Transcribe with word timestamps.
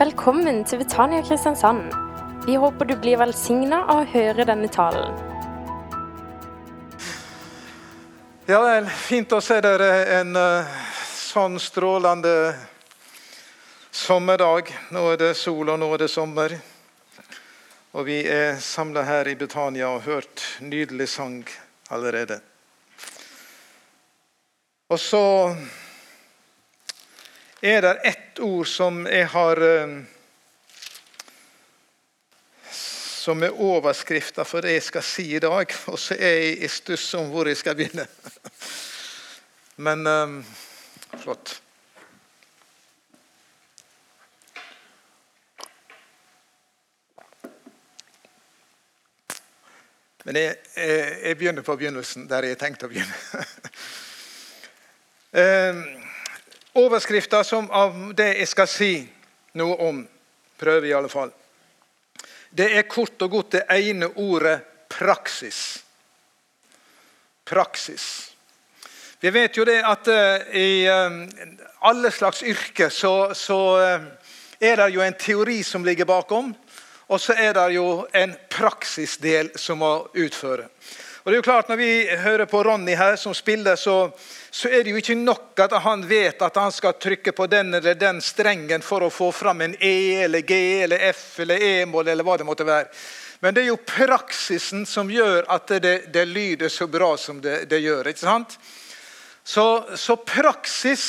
Velkommen 0.00 0.62
til 0.64 0.78
Betania 0.80 1.20
Kristiansand. 1.20 1.92
Vi 2.46 2.54
håper 2.56 2.88
du 2.88 2.94
blir 2.96 3.18
velsigna 3.20 3.82
av 3.84 3.98
å 4.00 4.06
høre 4.08 4.46
denne 4.48 4.68
talen. 4.72 5.12
Ja, 8.48 8.62
det 8.64 8.70
er 8.78 8.86
fint 8.96 9.34
å 9.36 9.42
se 9.44 9.58
dere 9.60 9.90
en 10.16 10.32
eh, 10.40 10.70
sånn 11.04 11.60
strålende 11.60 12.32
sommerdag. 13.92 14.72
Nå 14.96 15.02
er 15.10 15.20
det 15.20 15.28
sol, 15.36 15.68
og 15.68 15.76
nå 15.82 15.90
er 15.92 16.06
det 16.06 16.08
sommer. 16.14 16.56
Og 17.92 18.08
vi 18.08 18.22
er 18.24 18.56
samla 18.56 19.04
her 19.04 19.28
i 19.28 19.36
Betania 19.36 19.92
og 19.92 20.08
hørt 20.08 20.46
nydelig 20.64 21.10
sang 21.12 21.44
allerede. 21.92 22.40
Og 24.88 24.96
så 24.96 25.22
er 27.60 27.82
det 27.82 27.94
ett 28.04 28.38
ord 28.38 28.66
som 28.66 29.06
jeg 29.06 29.28
har 29.28 29.60
eh, 29.60 29.98
Som 33.20 33.42
er 33.44 33.52
overskrifta 33.52 34.46
for 34.48 34.64
det 34.64 34.78
jeg 34.78 34.84
skal 34.86 35.02
si 35.04 35.26
i 35.36 35.40
dag. 35.44 35.68
Og 35.92 35.98
så 36.00 36.16
er 36.16 36.38
jeg 36.38 36.54
i 36.64 36.68
stuss 36.72 37.04
om 37.18 37.28
hvor 37.28 37.50
jeg 37.50 37.58
skal 37.60 37.76
begynne. 37.76 38.06
Men 39.84 40.06
um, 40.08 40.38
flott. 41.20 41.52
Men 50.24 50.36
jeg, 50.40 50.56
jeg, 50.76 51.36
begynner 51.36 51.62
på 51.62 51.76
begynnelsen, 51.76 52.24
der 52.28 52.48
jeg 52.48 52.58
tenkte 52.60 52.88
å 52.88 52.92
begynne. 52.92 53.44
Overskrifta 56.74 57.42
av 57.70 57.96
det 58.14 58.28
jeg 58.38 58.48
skal 58.48 58.68
si 58.70 58.92
noe 59.58 59.76
om, 59.88 60.02
prøver 60.58 60.86
i 60.86 60.94
alle 60.94 61.10
fall, 61.10 61.32
det 62.50 62.68
er 62.76 62.86
kort 62.90 63.22
og 63.22 63.30
godt 63.30 63.56
det 63.56 63.64
ene 63.74 64.06
ordet 64.22 64.60
praksis. 64.90 65.82
Praksis. 67.44 68.04
Vi 69.20 69.30
vet 69.34 69.56
jo 69.56 69.66
det 69.66 69.80
at 69.84 70.08
uh, 70.08 70.54
i 70.56 70.86
uh, 70.86 71.26
alle 71.90 72.10
slags 72.10 72.42
yrker 72.42 72.88
så, 72.88 73.34
så 73.34 73.60
uh, 73.76 74.06
er 74.60 74.76
det 74.76 74.88
jo 74.94 75.02
en 75.02 75.18
teori 75.18 75.62
som 75.66 75.84
ligger 75.84 76.04
bakom. 76.04 76.54
Og 77.10 77.20
så 77.20 77.34
er 77.34 77.52
det 77.58 77.74
jo 77.74 78.06
en 78.14 78.36
praksisdel 78.50 79.50
som 79.58 79.82
må 79.82 79.94
utføre. 80.14 80.68
Og 81.30 81.32
det 81.32 81.36
er 81.38 81.42
jo 81.44 81.52
klart 81.52 81.68
Når 81.70 81.76
vi 81.78 82.16
hører 82.18 82.46
på 82.50 82.60
Ronny 82.66 82.94
her 82.98 83.14
som 83.16 83.30
spiller, 83.38 83.76
så, 83.78 84.10
så, 84.50 84.66
er 84.66 84.82
det 84.82 84.90
jo 84.90 84.98
ikke 84.98 85.14
nok 85.14 85.60
at 85.62 85.76
han 85.84 86.02
vet 86.02 86.42
at 86.42 86.56
han 86.58 86.72
skal 86.74 86.96
trykke 86.98 87.30
på 87.30 87.46
den 87.46 87.70
eller 87.78 87.94
den 87.94 88.18
strengen 88.18 88.82
for 88.82 89.06
å 89.06 89.12
få 89.14 89.28
fram 89.30 89.62
en 89.62 89.76
E 89.78 90.24
eller 90.24 90.42
G 90.42 90.58
eller 90.88 91.04
F 91.12 91.38
eller 91.46 91.62
E-mål 91.62 92.10
eller 92.10 92.26
hva 92.26 92.36
det 92.40 92.48
måtte 92.50 92.66
være. 92.66 92.90
Men 93.46 93.54
det 93.54 93.62
er 93.62 93.68
jo 93.68 93.78
praksisen 93.78 94.82
som 94.90 95.14
gjør 95.14 95.46
at 95.54 95.70
det, 95.78 95.94
det 96.10 96.26
lyder 96.26 96.66
så 96.66 96.90
bra 96.90 97.12
som 97.14 97.38
det, 97.38 97.60
det 97.70 97.78
gjør. 97.78 98.10
ikke 98.10 98.24
sant? 98.26 98.58
Så, 99.46 99.68
så 99.94 100.18
praksis, 100.18 101.06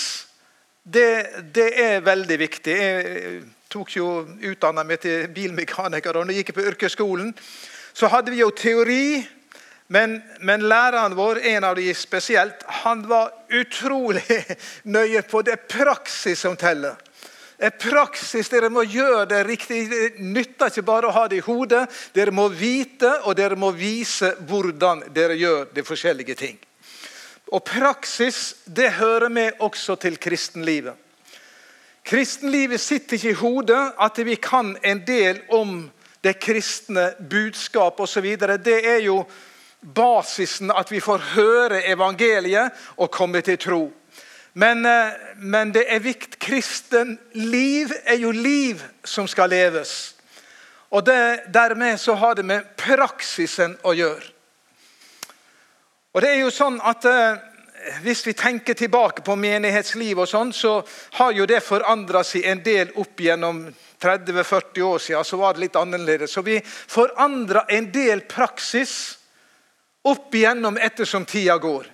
det, 0.84 1.10
det, 1.50 1.70
er 1.82 2.06
veldig 2.06 2.42
viktig. 2.46 2.78
Jeg 2.78 3.44
tok 3.74 3.98
jo 3.98 4.16
utdanna 4.54 4.86
meg 4.86 5.02
til 5.02 5.26
bilmekaniker, 5.34 6.14
og 6.14 6.30
når 6.30 6.38
jeg 6.38 6.46
gikk 6.46 6.58
på 6.62 6.72
yrkesskolen, 6.76 7.34
så 7.90 8.14
hadde 8.14 8.30
vi 8.30 8.46
jo 8.46 8.54
teori 8.54 9.06
men, 9.92 10.22
men, 10.40 10.62
læreren 10.70 11.16
vår, 11.16 11.42
en 11.52 11.64
av 11.68 11.76
de 11.76 11.90
spesielt, 11.94 12.64
han 12.64 13.02
var 13.08 13.34
utrolig 13.50 14.24
nøye 14.96 15.22
på 15.28 15.42
det 15.44 15.58
praksis 15.68 16.40
som 16.40 16.56
teller. 16.56 16.96
Det 17.60 17.74
praksis, 17.76 18.48
Dere 18.50 18.70
må 18.72 18.86
gjøre 18.88 19.26
det 19.34 19.42
riktig. 19.50 19.82
Det 19.92 20.24
nytter 20.24 20.72
ikke 20.72 20.86
bare 20.88 21.10
å 21.10 21.18
ha 21.18 21.26
det 21.28 21.42
i 21.42 21.44
hodet. 21.44 21.84
Dere 22.16 22.32
må 22.32 22.48
vite, 22.56 23.12
og 23.28 23.36
dere 23.36 23.60
må 23.60 23.74
vise 23.76 24.32
hvordan 24.48 25.04
dere 25.12 25.36
gjør 25.36 25.68
de 25.76 25.84
forskjellige 25.84 26.40
ting. 26.40 26.56
Og 27.52 27.60
Praksis 27.68 28.42
det 28.64 28.94
hører 28.96 29.28
med 29.28 29.60
også 29.60 30.00
til 30.00 30.16
kristenlivet. 30.24 30.96
Kristenlivet 32.08 32.80
sitter 32.80 33.20
ikke 33.20 33.36
i 33.36 33.42
hodet 33.44 33.84
at 34.00 34.24
vi 34.24 34.40
kan 34.40 34.78
en 34.88 35.04
del 35.04 35.44
om 35.52 35.82
det 36.24 36.40
kristne 36.40 37.12
budskap 37.20 38.00
osv. 38.00 38.38
Det 38.40 38.80
er 38.88 39.04
jo 39.04 39.26
basisen 39.82 40.72
at 40.72 40.92
vi 40.92 41.02
får 41.02 41.34
høre 41.34 41.82
evangeliet 41.90 42.78
og 42.98 43.12
komme 43.12 43.42
til 43.42 43.58
tro. 43.58 43.84
Men, 44.54 44.86
eh, 44.86 45.14
men 45.38 45.72
det 45.72 45.86
er 45.88 46.00
viktig. 46.00 46.40
Kristen 46.40 47.20
liv 47.34 47.92
er 48.06 48.20
jo 48.20 48.32
liv 48.32 48.84
som 49.04 49.28
skal 49.28 49.50
leves. 49.50 50.16
Og 50.92 51.06
det, 51.06 51.44
Dermed 51.54 52.00
så 52.00 52.14
har 52.14 52.36
det 52.36 52.46
med 52.46 52.76
praksisen 52.78 53.78
å 53.84 53.94
gjøre. 53.96 54.28
Og 56.12 56.22
det 56.22 56.34
er 56.34 56.42
jo 56.42 56.52
sånn 56.52 56.82
at 56.84 57.06
eh, 57.06 57.48
Hvis 58.04 58.20
vi 58.28 58.36
tenker 58.38 58.76
tilbake 58.78 59.24
på 59.26 59.34
menighetslivet, 59.36 60.22
og 60.22 60.28
sånn, 60.30 60.52
så 60.54 60.84
har 61.18 61.32
jo 61.34 61.48
det 61.50 61.64
forandra 61.66 62.22
seg 62.22 62.46
en 62.46 62.60
del 62.62 62.92
opp 63.02 63.18
gjennom 63.18 63.64
30-40 63.98 64.82
år 64.86 65.00
siden. 65.02 65.26
Så 65.26 65.40
var 65.42 65.56
det 65.56 65.64
litt 65.64 65.80
annerledes. 65.80 66.30
Så 66.30 66.44
vi 66.46 66.60
forandra 66.62 67.64
en 67.74 67.90
del 67.92 68.22
praksis 68.30 69.18
opp 70.02 70.36
igjennom 70.36 70.78
ettersom 70.78 71.26
tida 71.26 71.58
går. 71.58 71.88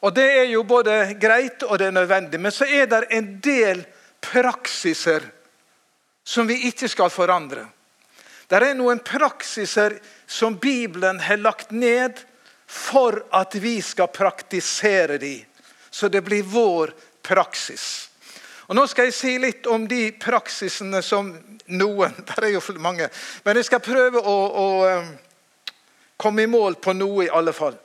Og 0.00 0.14
Det 0.14 0.28
er 0.38 0.46
jo 0.48 0.62
både 0.64 1.14
greit 1.20 1.62
og 1.62 1.78
det 1.78 1.90
er 1.90 1.96
nødvendig. 1.96 2.40
Men 2.40 2.52
så 2.52 2.64
er 2.64 2.86
det 2.86 3.02
en 3.10 3.34
del 3.40 3.84
praksiser 4.20 5.26
som 6.24 6.46
vi 6.46 6.66
ikke 6.68 6.88
skal 6.88 7.10
forandre. 7.10 7.66
Det 8.48 8.58
er 8.58 8.74
noen 8.74 8.98
praksiser 9.04 9.98
som 10.26 10.56
Bibelen 10.58 11.20
har 11.20 11.38
lagt 11.38 11.70
ned 11.70 12.18
for 12.66 13.20
at 13.34 13.54
vi 13.54 13.80
skal 13.82 14.10
praktisere 14.10 15.18
dem. 15.18 15.44
Så 15.90 16.08
det 16.08 16.22
blir 16.22 16.42
vår 16.42 16.94
praksis. 17.22 18.08
Og 18.70 18.76
Nå 18.78 18.84
skal 18.86 19.08
jeg 19.08 19.14
si 19.14 19.32
litt 19.42 19.66
om 19.66 19.88
de 19.90 20.12
praksisene 20.14 21.02
som 21.02 21.32
noen 21.74 22.14
Der 22.28 22.46
er 22.46 22.52
jo 22.54 22.62
mange. 22.78 23.08
Men 23.44 23.58
jeg 23.58 23.66
skal 23.66 23.82
prøve 23.82 24.22
å, 24.22 24.36
å 24.46 24.68
komme 26.20 26.44
i 26.44 26.50
mål 26.50 26.76
på 26.84 26.92
noe, 26.92 27.24
i 27.24 27.32
alle 27.32 27.54
fall. 27.56 27.78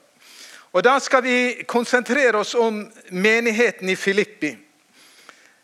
Og 0.76 0.84
Da 0.84 1.00
skal 1.00 1.24
vi 1.24 1.64
konsentrere 1.64 2.38
oss 2.38 2.54
om 2.56 2.82
menigheten 3.10 3.90
i 3.90 3.96
Filippi. 3.96 4.52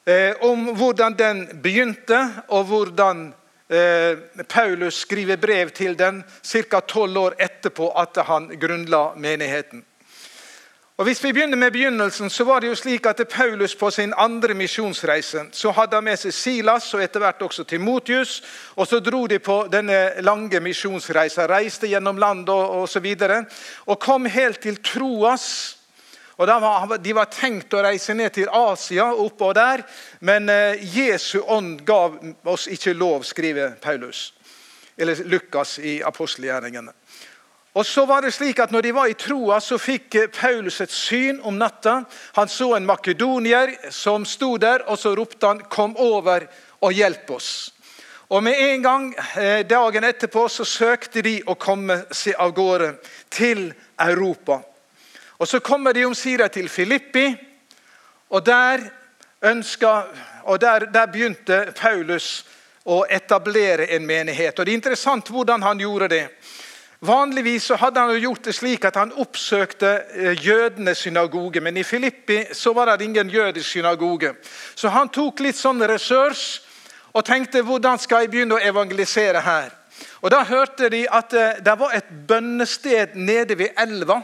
Eh, 0.05 0.33
om 0.41 0.71
hvordan 0.75 1.13
den 1.13 1.41
begynte, 1.61 2.17
og 2.47 2.65
hvordan 2.71 3.33
eh, 3.69 4.17
Paulus 4.47 5.03
skriver 5.03 5.35
brev 5.37 5.69
til 5.69 5.97
den 5.99 6.23
ca. 6.43 6.79
tolv 6.79 7.17
år 7.17 7.35
etterpå 7.37 7.91
at 7.91 8.17
han 8.25 8.47
grunnla 8.59 9.13
menigheten. 9.15 9.83
Og 10.97 11.05
Hvis 11.05 11.23
vi 11.23 11.31
begynner 11.31 11.57
med 11.57 11.71
begynnelsen, 11.71 12.29
så 12.29 12.43
var 12.43 12.59
det 12.59 12.67
jo 12.67 12.75
slik 12.75 13.05
at 13.05 13.21
Paulus 13.29 13.75
på 13.75 13.89
sin 13.91 14.13
andre 14.17 14.53
misjonsreise 14.53 15.45
så 15.51 15.71
hadde 15.71 15.95
han 15.95 16.03
med 16.03 16.19
seg 16.19 16.33
Silas 16.33 16.93
og 16.93 17.03
etter 17.03 17.23
hvert 17.23 17.41
også 17.41 17.63
Timotius. 17.63 18.41
Og 18.75 18.87
så 18.87 18.99
dro 18.99 19.23
de 19.27 19.39
på 19.39 19.67
denne 19.71 20.21
lange 20.21 20.59
misjonsreisa, 20.59 21.47
reiste 21.47 21.87
gjennom 21.87 22.19
land 22.19 22.49
og 22.49 22.83
osv. 22.83 23.07
Og, 23.07 23.55
og 23.87 23.99
kom 23.99 24.25
helt 24.25 24.59
til 24.59 24.77
Troas. 24.83 25.77
Og 26.37 26.47
var, 26.47 26.97
De 26.97 27.13
var 27.13 27.31
tenkt 27.31 27.73
å 27.73 27.81
reise 27.85 28.13
ned 28.13 28.33
til 28.33 28.49
Asia, 28.49 29.11
oppå 29.13 29.53
der, 29.53 29.83
men 30.19 30.49
eh, 30.49 30.81
Jesu 30.97 31.39
ånd 31.39 31.81
gav 31.85 32.17
oss 32.43 32.67
ikke 32.67 32.93
lov, 32.93 33.23
skriver 33.23 33.77
Paulus. 33.81 34.33
Eller 34.97 35.23
Lukas 35.25 35.79
i 35.79 36.01
apostelgjerningene. 36.03 36.93
Og 37.73 37.85
så 37.85 38.05
var 38.05 38.21
det 38.21 38.33
slik 38.35 38.59
at 38.59 38.71
når 38.71 38.81
de 38.83 38.91
var 38.91 39.07
i 39.07 39.15
troa, 39.15 39.59
så 39.63 39.77
fikk 39.79 40.15
eh, 40.15 40.27
Paulus 40.27 40.81
et 40.83 40.91
syn 40.91 41.39
om 41.47 41.55
natta. 41.55 42.01
Han 42.35 42.49
så 42.51 42.73
en 42.75 42.87
makedonier 42.87 43.77
som 43.95 44.25
sto 44.27 44.57
der, 44.59 44.83
og 44.91 44.99
så 44.99 45.15
ropte 45.15 45.47
han 45.47 45.63
'Kom 45.69 45.95
over 45.97 46.47
og 46.81 46.91
hjelp 46.93 47.29
oss'. 47.29 47.71
Og 48.29 48.43
Med 48.43 48.55
en 48.59 48.83
gang 48.83 49.15
eh, 49.37 49.63
dagen 49.67 50.03
etterpå 50.03 50.47
så 50.49 50.65
søkte 50.65 51.21
de 51.21 51.41
å 51.47 51.55
komme 51.55 52.05
seg 52.11 52.35
av 52.39 52.51
gårde 52.51 52.95
til 53.29 53.73
Europa. 53.99 54.61
Og 55.39 55.47
Så 55.47 55.59
kommer 55.59 55.93
de 55.93 56.05
omsider 56.05 56.47
til 56.47 56.69
Filippi, 56.69 57.35
og 58.29 58.45
der, 58.45 58.79
ønska, 59.41 60.03
og 60.43 60.61
der, 60.61 60.79
der 60.79 61.05
begynte 61.05 61.73
Paulus 61.75 62.45
å 62.85 63.05
etablere 63.09 63.87
en 63.95 64.05
menighet. 64.05 64.59
Og 64.59 64.65
Det 64.65 64.71
er 64.71 64.75
interessant 64.75 65.27
hvordan 65.27 65.63
han 65.63 65.79
gjorde 65.79 66.07
det. 66.07 66.27
Vanligvis 67.01 67.71
hadde 67.81 67.97
han 67.97 68.11
jo 68.13 68.27
gjort 68.27 68.45
det 68.45 68.53
slik 68.53 68.83
at 68.85 68.97
han 68.99 69.11
oppsøkte 69.17 69.89
eh, 70.13 70.35
jødenes 70.37 70.99
synagoge. 71.01 71.61
Men 71.61 71.77
i 71.77 71.83
Filippi 71.83 72.43
var 72.75 72.91
det 72.91 73.05
ingen 73.05 73.29
jødisk 73.29 73.69
synagoge. 73.69 74.35
Så 74.75 74.89
han 74.93 75.09
tok 75.09 75.39
litt 75.41 75.57
sånn 75.57 75.81
ressurs 75.89 76.61
og 77.13 77.25
tenkte 77.25 77.63
hvordan 77.65 77.97
skal 77.99 78.21
jeg 78.21 78.29
begynne 78.29 78.59
å 78.59 78.61
evangelisere 78.61 79.41
her. 79.41 79.71
Og 80.21 80.29
Da 80.29 80.43
hørte 80.45 80.89
de 80.93 81.07
at 81.09 81.33
eh, 81.33 81.57
det 81.65 81.73
var 81.79 81.95
et 81.97 82.11
bønnested 82.27 83.15
nede 83.15 83.57
ved 83.57 83.73
elva. 83.81 84.19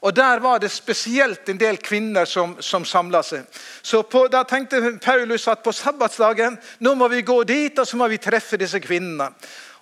Og 0.00 0.16
Der 0.16 0.40
var 0.40 0.58
det 0.58 0.70
spesielt 0.72 1.48
en 1.48 1.60
del 1.60 1.76
kvinner 1.76 2.24
som, 2.24 2.56
som 2.60 2.84
samla 2.84 3.20
seg. 3.22 3.44
Så 3.82 4.00
på, 4.02 4.28
Da 4.32 4.46
tenkte 4.48 4.96
Paulus 4.96 5.44
at 5.48 5.60
på 5.60 5.72
sabbatsdagen 5.72 6.56
nå 6.80 6.94
må 6.94 7.08
vi 7.12 7.20
gå 7.20 7.36
dit 7.44 7.78
og 7.78 7.86
så 7.86 8.00
må 8.00 8.08
vi 8.08 8.16
treffe 8.16 8.56
disse 8.56 8.80
kvinnene. 8.80 9.28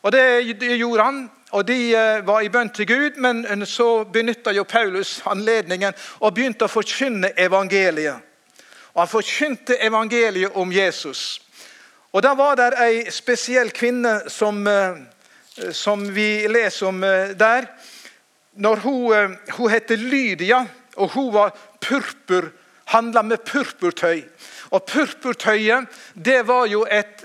Og 0.03 0.11
det 0.11 0.59
gjorde 0.59 1.07
han. 1.07 1.23
Og 1.53 1.67
De 1.69 1.93
eh, 1.93 2.27
var 2.27 2.41
i 2.41 2.49
bønn 2.49 2.71
til 2.73 2.87
Gud, 2.89 3.19
men 3.21 3.67
så 3.69 4.05
benytta 4.09 4.55
Paulus 4.65 5.21
anledningen 5.29 5.93
og 6.21 6.33
begynte 6.35 6.65
å 6.65 6.73
forkynne 6.73 7.35
evangeliet. 7.37 8.17
Og 8.95 9.03
Han 9.03 9.09
forkynte 9.09 9.77
evangeliet 9.85 10.57
om 10.57 10.73
Jesus. 10.73 11.43
Og 12.13 12.23
Da 12.23 12.33
var 12.35 12.57
det 12.57 12.73
ei 12.81 13.11
spesiell 13.11 13.71
kvinne 13.71 14.31
som, 14.33 14.67
eh, 14.67 14.97
som 15.73 16.15
vi 16.15 16.49
leser 16.49 16.87
om 16.89 17.05
eh, 17.05 17.37
der. 17.37 17.69
Når 18.57 18.77
hun, 18.77 19.37
hun 19.57 19.71
heter 19.71 19.97
Lydia, 19.97 20.67
og 20.97 21.11
hun 21.11 21.33
var 21.35 21.57
purpur, 21.81 22.51
handla 22.85 23.23
med 23.23 23.45
purpurtøy. 23.45 24.25
Og 24.71 24.85
Purpurtøyet 24.89 25.89
det 26.15 26.47
var 26.47 26.67
jo 26.67 26.87
et, 26.91 27.25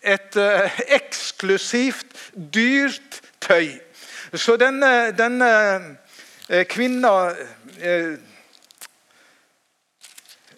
et 0.00 0.36
eksklusivt, 0.88 2.06
dyrt 2.36 3.20
tøy. 3.42 3.68
Så 4.34 4.56
denne, 4.56 5.12
denne 5.12 5.48
eh, 6.48 6.64
kvinna 6.64 7.12
eh, 7.80 8.14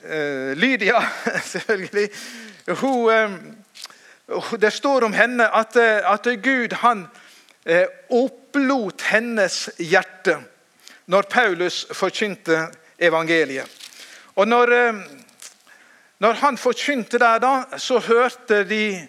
eh, 0.04 0.52
Lydia, 0.56 1.00
selvfølgelig 1.54 2.08
hun, 2.78 3.56
Det 4.60 4.72
står 4.72 5.04
om 5.04 5.12
henne 5.12 5.48
at, 5.56 5.76
at 5.76 6.28
Gud 6.42 6.72
han 6.81 7.02
opplot 8.10 9.02
hennes 9.10 9.58
hjerte 9.78 10.38
når 11.06 11.28
Paulus 11.28 11.82
forkynte 11.92 12.62
evangeliet. 12.98 13.69
Og 14.34 14.48
når, 14.48 14.72
når 16.25 16.40
han 16.40 16.56
forkynte 16.58 17.19
der, 17.19 17.38
da, 17.38 17.52
så 17.76 17.98
hørte 17.98 18.64
de 18.64 19.08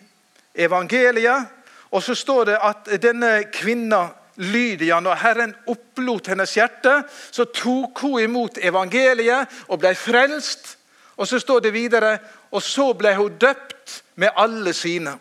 evangeliet. 0.56 1.48
Og 1.96 2.04
så 2.04 2.16
står 2.16 2.46
det 2.52 2.60
at 2.60 2.90
denne 3.02 3.46
kvinna 3.56 4.10
Lydia, 4.36 5.00
når 5.00 5.16
Herren 5.22 5.54
opplot 5.72 6.28
hennes 6.28 6.54
hjerte, 6.58 6.98
så 7.32 7.46
tok 7.56 8.02
hun 8.04 8.20
imot 8.20 8.58
evangeliet 8.60 9.62
og 9.72 9.80
ble 9.80 9.94
frelst. 9.96 10.74
Og 11.16 11.28
så 11.28 11.40
står 11.40 11.62
det 11.64 11.72
videre 11.72 12.18
og 12.52 12.64
så 12.64 12.90
ble 12.96 13.14
hun 13.16 13.38
døpt 13.40 14.02
med 14.20 14.36
alle 14.36 14.74
sine. 14.76 15.16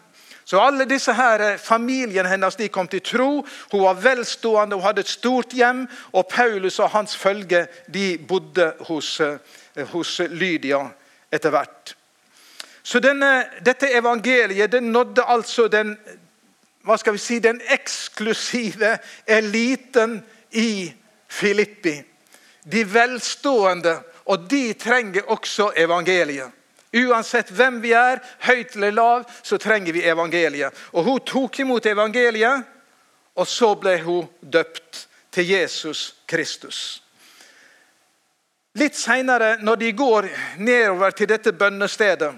Så 0.45 0.61
alle 0.61 0.85
disse 0.85 1.13
her, 1.13 1.41
eh, 1.41 1.59
Familien 1.59 2.27
hennes 2.27 2.57
de 2.57 2.69
kom 2.69 2.89
til 2.89 3.01
tro. 3.01 3.47
Hun 3.73 3.83
var 3.83 3.95
velstående, 3.95 4.77
hun 4.77 4.85
hadde 4.85 5.01
et 5.01 5.09
stort 5.09 5.53
hjem. 5.53 5.89
Og 6.13 6.27
Paulus 6.29 6.79
og 6.79 6.91
hans 6.91 7.17
følge 7.17 7.67
de 7.95 8.19
bodde 8.29 8.75
hos, 8.81 9.21
eh, 9.21 9.39
hos 9.93 10.21
Lydia 10.29 10.89
etter 11.33 11.51
hvert. 11.51 11.97
Så 12.83 13.01
denne, 13.01 13.47
Dette 13.65 13.89
evangeliet 13.97 14.73
det 14.73 14.83
nådde 14.83 15.23
altså 15.27 15.69
den, 15.69 15.99
hva 16.85 16.97
skal 17.01 17.17
vi 17.17 17.23
si, 17.23 17.39
den 17.41 17.61
eksklusive 17.73 18.99
eliten 19.27 20.19
i 20.51 20.93
Filippi. 21.29 22.03
De 22.65 22.85
velstående. 22.95 23.99
Og 24.25 24.47
de 24.49 24.73
trenger 24.81 25.27
også 25.29 25.73
evangeliet. 25.77 26.49
Uansett 26.95 27.51
hvem 27.53 27.81
vi 27.83 27.91
er, 27.93 28.23
høyt 28.47 28.77
eller 28.77 28.95
lav, 28.95 29.25
så 29.43 29.59
trenger 29.61 29.93
vi 29.93 30.05
evangeliet. 30.07 30.73
Og 30.93 31.05
Hun 31.05 31.21
tok 31.27 31.59
imot 31.61 31.87
evangeliet, 31.87 32.63
og 33.35 33.47
så 33.51 33.75
ble 33.75 33.99
hun 34.01 34.29
døpt 34.41 35.09
til 35.35 35.49
Jesus 35.51 36.15
Kristus. 36.27 37.03
Litt 38.79 38.97
seinere, 38.99 39.57
når 39.61 39.77
de 39.83 39.93
går 39.93 40.29
nedover 40.59 41.11
til 41.11 41.29
dette 41.29 41.53
bønnestedet, 41.53 42.33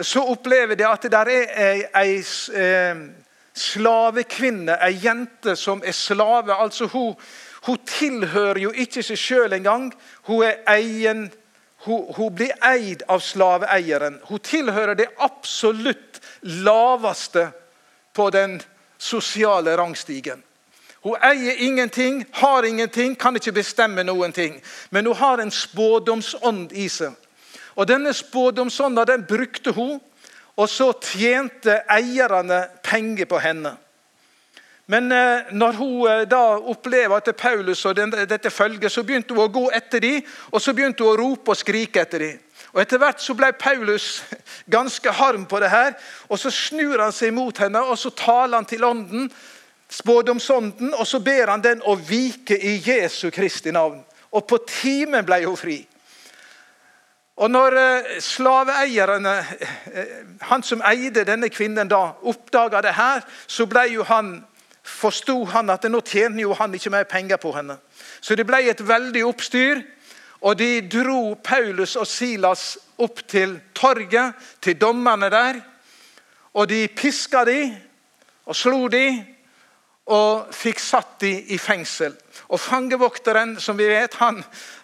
så 0.00 0.24
opplever 0.24 0.74
de 0.74 0.88
at 0.88 1.04
det 1.04 1.12
der 1.12 1.30
er 1.30 1.52
ei, 1.62 1.84
ei 2.00 3.21
slavekvinne, 3.54 4.78
ei 4.80 4.98
jente 5.02 5.56
som 5.56 5.82
er 5.84 5.92
slave. 5.92 6.54
Altså 6.54 6.86
hun, 6.86 7.14
hun 7.66 7.78
tilhører 7.86 8.60
jo 8.60 8.72
ikke 8.72 9.02
seg 9.02 9.18
sjøl 9.18 9.52
engang. 9.52 9.90
Hun, 10.28 10.44
hun, 11.84 12.04
hun, 12.16 12.34
blir 12.34 12.54
eid 12.64 13.04
av 13.08 13.20
slaveeieren. 13.20 14.20
Hun 14.28 14.40
tilhører 14.40 14.94
det 14.94 15.10
absolutt 15.18 16.20
laveste 16.42 17.50
på 18.14 18.30
den 18.30 18.60
sosiale 18.98 19.76
rangstigen. 19.76 20.42
Hun 21.02 21.18
eier 21.18 21.58
ingenting, 21.58 22.24
har 22.30 22.62
ingenting, 22.62 23.16
kan 23.18 23.36
ikke 23.36 23.52
bestemme 23.52 24.04
noen 24.06 24.32
ting. 24.32 24.60
Men 24.90 25.06
hun 25.06 25.18
har 25.18 25.42
en 25.42 25.50
spådomsånd 25.50 26.72
i 26.72 26.86
seg. 26.88 27.16
Og 27.74 27.88
Denne 27.88 28.12
spådomsånda 28.14 29.04
den 29.08 29.24
brukte 29.26 29.72
hun 29.72 29.98
og 30.56 30.68
så 30.68 30.92
tjente 31.00 31.80
eierne 31.90 32.66
penger 32.84 33.28
på 33.30 33.40
henne. 33.40 33.76
Men 34.86 35.12
eh, 35.12 35.52
når 35.52 35.78
hun 35.78 36.08
eh, 36.10 36.24
da 36.28 36.42
opplever 36.58 37.16
at 37.16 37.36
Paulus 37.38 37.84
og 37.88 37.96
dette 37.96 38.50
følget, 38.50 38.92
så 38.92 39.04
begynte 39.06 39.34
hun 39.34 39.44
å 39.46 39.52
gå 39.52 39.68
etter 39.72 40.02
dem, 40.02 40.26
og 40.50 40.60
så 40.60 40.74
begynte 40.74 41.06
hun 41.06 41.14
å 41.14 41.20
rope 41.20 41.54
og 41.54 41.58
skrike 41.58 42.02
etter 42.02 42.26
dem. 42.26 42.40
Og 42.72 42.80
Etter 42.80 43.00
hvert 43.00 43.20
så 43.20 43.34
ble 43.36 43.52
Paulus 43.56 44.22
ganske 44.76 45.12
harm 45.12 45.46
på 45.48 45.60
det 45.60 45.70
her. 45.70 45.94
og 46.28 46.40
Så 46.40 46.50
snur 46.50 46.98
han 47.00 47.12
seg 47.12 47.34
mot 47.36 47.58
henne 47.58 47.82
og 47.84 47.98
så 48.00 48.12
taler 48.16 48.58
han 48.58 48.68
til 48.68 48.84
ånden, 48.84 49.30
spådomsånden, 49.92 50.94
og 50.96 51.06
så 51.06 51.20
ber 51.20 51.52
han 51.52 51.64
den 51.64 51.82
å 51.84 51.94
vike 51.96 52.56
i 52.56 52.78
Jesu 52.80 53.30
Kristi 53.30 53.72
navn. 53.72 54.00
Og 54.32 54.46
på 54.48 54.56
timen 54.64 55.24
ble 55.28 55.42
hun 55.44 55.56
fri. 55.56 55.82
Og 57.42 57.50
når 57.50 57.74
eh, 57.74 58.20
slaveeierne, 58.22 59.32
eh, 59.90 60.10
han 60.46 60.62
som 60.62 60.82
eide 60.86 61.24
denne 61.26 61.48
kvinnen, 61.50 61.88
da 61.90 62.12
oppdaga 62.22 62.82
det 62.84 62.94
her, 62.94 63.24
så 63.50 63.66
ble 63.66 63.88
han, 64.06 64.36
forsto 64.86 65.40
han 65.50 65.70
at 65.74 65.88
nå 65.90 66.00
tjener 66.06 66.44
jo 66.44 66.54
han 66.58 66.74
ikke 66.74 66.92
mer 66.94 67.08
penger 67.10 67.40
på 67.42 67.54
henne. 67.56 67.80
Så 68.20 68.38
det 68.38 68.46
ble 68.46 68.62
et 68.70 68.84
veldig 68.86 69.24
oppstyr. 69.26 69.82
Og 70.42 70.56
de 70.58 70.80
dro 70.90 71.36
Paulus 71.38 71.94
og 71.96 72.06
Silas 72.10 72.76
opp 72.98 73.20
til 73.30 73.60
torget, 73.74 74.34
til 74.60 74.74
dommerne 74.78 75.30
der. 75.30 75.60
Og 76.58 76.66
de 76.68 76.88
piska 76.88 77.44
de 77.46 77.60
og 78.46 78.56
slo 78.58 78.88
de 78.90 79.06
og 80.10 80.50
fikk 80.54 80.82
satt 80.82 81.20
de 81.22 81.30
i 81.54 81.58
fengsel. 81.62 82.16
Og 82.48 82.60
fangevokteren, 82.60 83.56
som 83.60 83.76
vi 83.76 83.86
vet, 83.88 84.14
han, 84.20 84.42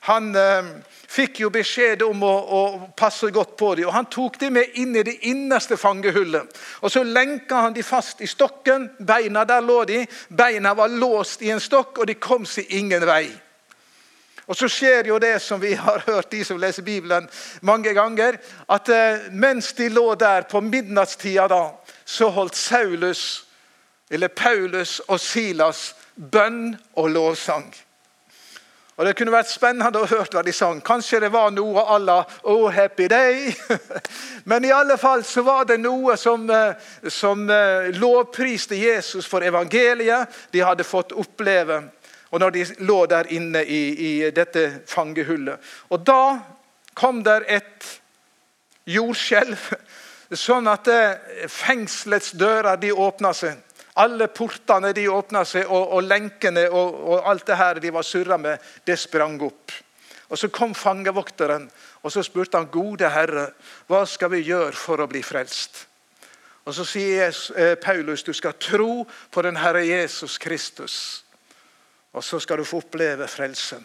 han 0.09 0.31
eh, 0.37 0.71
fikk 1.09 1.41
jo 1.43 1.51
beskjed 1.53 2.03
om 2.05 2.23
å, 2.23 2.33
å, 2.33 2.63
passe 2.97 3.31
godt 3.35 3.57
på 3.57 3.75
dem. 3.79 3.89
og 3.89 3.97
Han 3.97 4.11
tok 4.13 4.39
dem 4.41 4.59
med 4.59 4.77
inn 4.81 4.97
i 4.97 5.05
det 5.07 5.17
innerste 5.31 5.77
fangehullet. 5.81 6.61
Og 6.81 6.93
Så 6.93 7.03
lenka 7.05 7.65
han 7.65 7.77
dem 7.77 7.87
fast 7.87 8.21
i 8.21 8.29
stokken. 8.29 8.91
Beina 8.99 9.45
der 9.49 9.65
lå 9.65 9.83
de. 9.89 10.05
Beina 10.29 10.75
var 10.75 10.89
låst 10.89 11.43
i 11.43 11.53
en 11.55 11.61
stokk, 11.61 11.99
og 11.99 12.07
de 12.07 12.19
kom 12.21 12.47
seg 12.47 12.71
ingen 12.81 13.07
vei. 13.09 13.27
Og 14.49 14.57
Så 14.57 14.69
skjer 14.73 15.11
jo 15.11 15.19
det 15.21 15.37
som 15.45 15.61
vi 15.61 15.75
har 15.77 16.05
hørt, 16.07 16.31
de 16.31 16.45
som 16.45 16.59
leser 16.61 16.83
Bibelen 16.83 17.29
mange 17.61 17.93
ganger, 17.93 18.39
at 18.69 18.89
eh, 18.89 19.29
mens 19.33 19.73
de 19.77 19.91
lå 19.93 20.15
der 20.15 20.49
på 20.49 20.61
midnattstida, 20.65 21.49
da, 21.49 21.63
så 22.05 22.31
holdt 22.33 22.57
Saulus, 22.57 23.45
eller 24.11 24.29
Paulus 24.29 25.01
og 25.09 25.21
Silas 25.21 25.95
bønn 26.19 26.77
og 26.95 27.11
lovsang. 27.11 27.69
Og 28.99 29.07
Det 29.07 29.15
kunne 29.15 29.31
vært 29.31 29.51
spennende 29.51 30.01
å 30.01 30.09
høre 30.11 30.27
hva 30.33 30.43
de 30.43 30.53
sang. 30.53 30.81
Kanskje 30.83 31.21
det 31.23 31.31
var 31.31 31.53
noe 31.55 31.85
à 31.87 31.99
la 32.03 32.17
Oh, 32.43 32.67
happy 32.67 33.07
day. 33.07 33.55
Men 34.51 34.65
i 34.65 34.73
alle 34.75 34.99
fall 34.99 35.23
så 35.25 35.45
var 35.47 35.65
det 35.65 35.79
noe 35.79 36.17
som, 36.19 36.51
eh, 36.51 36.75
som 37.07 37.45
eh, 37.51 37.95
lovpriste 37.95 38.75
Jesus 38.75 39.27
for 39.27 39.47
evangeliet. 39.47 40.27
De 40.51 40.65
hadde 40.67 40.85
fått 40.85 41.15
oppleve 41.15 41.85
og 42.31 42.41
når 42.41 42.51
de 42.51 42.65
lå 42.85 42.99
der 43.07 43.31
inne 43.33 43.63
i, 43.65 43.83
i 44.09 44.31
dette 44.31 44.83
fangehullet. 44.87 45.59
Og 45.89 46.05
Da 46.07 46.39
kom 46.95 47.23
der 47.25 47.47
et 47.49 47.87
jordskjelv, 48.89 49.71
sånn 50.47 50.69
at 50.69 50.89
eh, 50.93 51.47
fengselets 51.49 52.35
dører 52.37 52.77
de 52.77 52.93
åpna 52.93 53.33
seg. 53.33 53.57
Alle 53.99 54.29
portene 54.31 54.93
de 54.95 55.09
åpna 55.11 55.43
seg, 55.49 55.67
og, 55.67 55.93
og 55.97 56.07
lenkene 56.07 56.69
og, 56.71 56.95
og, 56.95 57.19
alt 57.27 57.47
det 57.49 57.59
her 57.59 57.81
de 57.83 57.93
var 57.95 58.07
surra 58.07 58.39
med, 58.39 58.63
det 58.87 58.99
sprang 58.99 59.41
opp. 59.43 59.75
Og 60.29 60.39
Så 60.39 60.51
kom 60.53 60.75
fangevokteren 60.77 61.71
og 62.03 62.13
så 62.13 62.23
spurte 62.23 62.59
han, 62.59 62.71
gode 62.71 63.09
herre, 63.11 63.49
hva 63.89 64.05
skal 64.07 64.31
vi 64.33 64.45
gjøre 64.47 64.77
for 64.77 65.03
å 65.03 65.09
bli 65.11 65.23
frelst? 65.25 65.87
Og 66.69 66.75
Så 66.77 66.85
sier 66.85 67.33
eh, 67.57 67.75
Paulus 67.81 68.23
du 68.27 68.35
skal 68.37 68.59
tro 68.61 69.07
på 69.33 69.43
den 69.43 69.57
Herre 69.57 69.87
Jesus 69.87 70.37
Kristus. 70.39 71.25
Og 72.13 72.25
så 72.25 72.41
skal 72.41 72.61
du 72.61 72.67
få 72.69 72.83
oppleve 72.83 73.29
frelsen. 73.29 73.81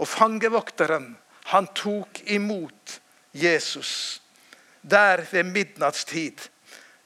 Og 0.00 0.08
Fangevokteren 0.08 1.12
han 1.52 1.68
tok 1.76 2.22
imot 2.32 3.00
Jesus 3.36 4.20
der 4.80 5.20
ved 5.30 5.44
midnattstid 5.52 6.40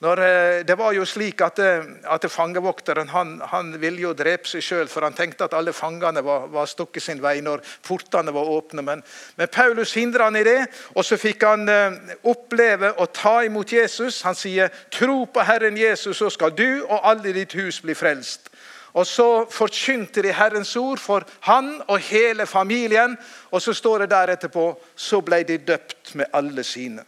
Når, 0.04 0.20
eh, 0.20 0.64
det 0.66 0.75
var 0.76 0.92
jo 0.92 1.04
slik 1.08 1.40
at, 1.40 1.58
eh, 1.58 1.84
at 2.12 2.25
Fangevokteren 2.28 3.08
han, 3.08 3.40
han, 3.40 3.70
ville 3.80 4.02
jo 4.02 4.11
drepe 4.12 4.50
seg 4.50 4.61
sjøl, 4.61 4.88
for 4.88 5.06
han 5.06 5.16
tenkte 5.16 5.46
at 5.46 5.54
alle 5.56 5.73
fangene 5.73 6.20
var, 6.25 6.44
var 6.52 6.68
stukket 6.68 7.02
sin 7.02 7.23
vei 7.25 7.38
når 7.40 7.62
portene 7.87 8.34
var 8.34 8.50
åpne. 8.52 8.84
Men, 8.84 9.04
men 9.38 9.49
Paulus 9.49 9.94
hindra 9.96 10.28
han 10.28 10.37
i 10.37 10.44
det, 10.44 10.66
og 10.92 11.08
så 11.08 11.16
fikk 11.16 11.46
han 11.49 11.64
eh, 11.73 11.96
oppleve 12.28 12.92
å 13.00 13.08
ta 13.08 13.38
imot 13.49 13.73
Jesus. 13.73 14.20
Han 14.28 14.37
sier, 14.37 14.68
'Tro 14.90 15.25
på 15.25 15.40
Herren 15.40 15.80
Jesus, 15.80 16.18
så 16.20 16.28
skal 16.28 16.52
du 16.52 16.84
og 16.84 17.00
alle 17.00 17.32
ditt 17.32 17.56
hus 17.56 17.80
bli 17.80 17.96
frelst'. 17.96 18.52
Og 18.94 19.06
Så 19.06 19.46
forkynte 19.50 20.23
de 20.23 20.32
Herrens 20.32 20.76
ord 20.76 21.00
for 21.02 21.25
han 21.49 21.80
og 21.88 21.99
hele 21.99 22.46
familien. 22.46 23.16
Og 23.50 23.62
så 23.62 23.73
står 23.73 24.04
det 24.04 24.11
der 24.11 24.37
etterpå 24.37 24.68
så 24.94 25.20
ble 25.20 25.42
de 25.42 25.58
døpt 25.58 26.14
med 26.14 26.26
alle 26.32 26.62
sine. 26.62 27.02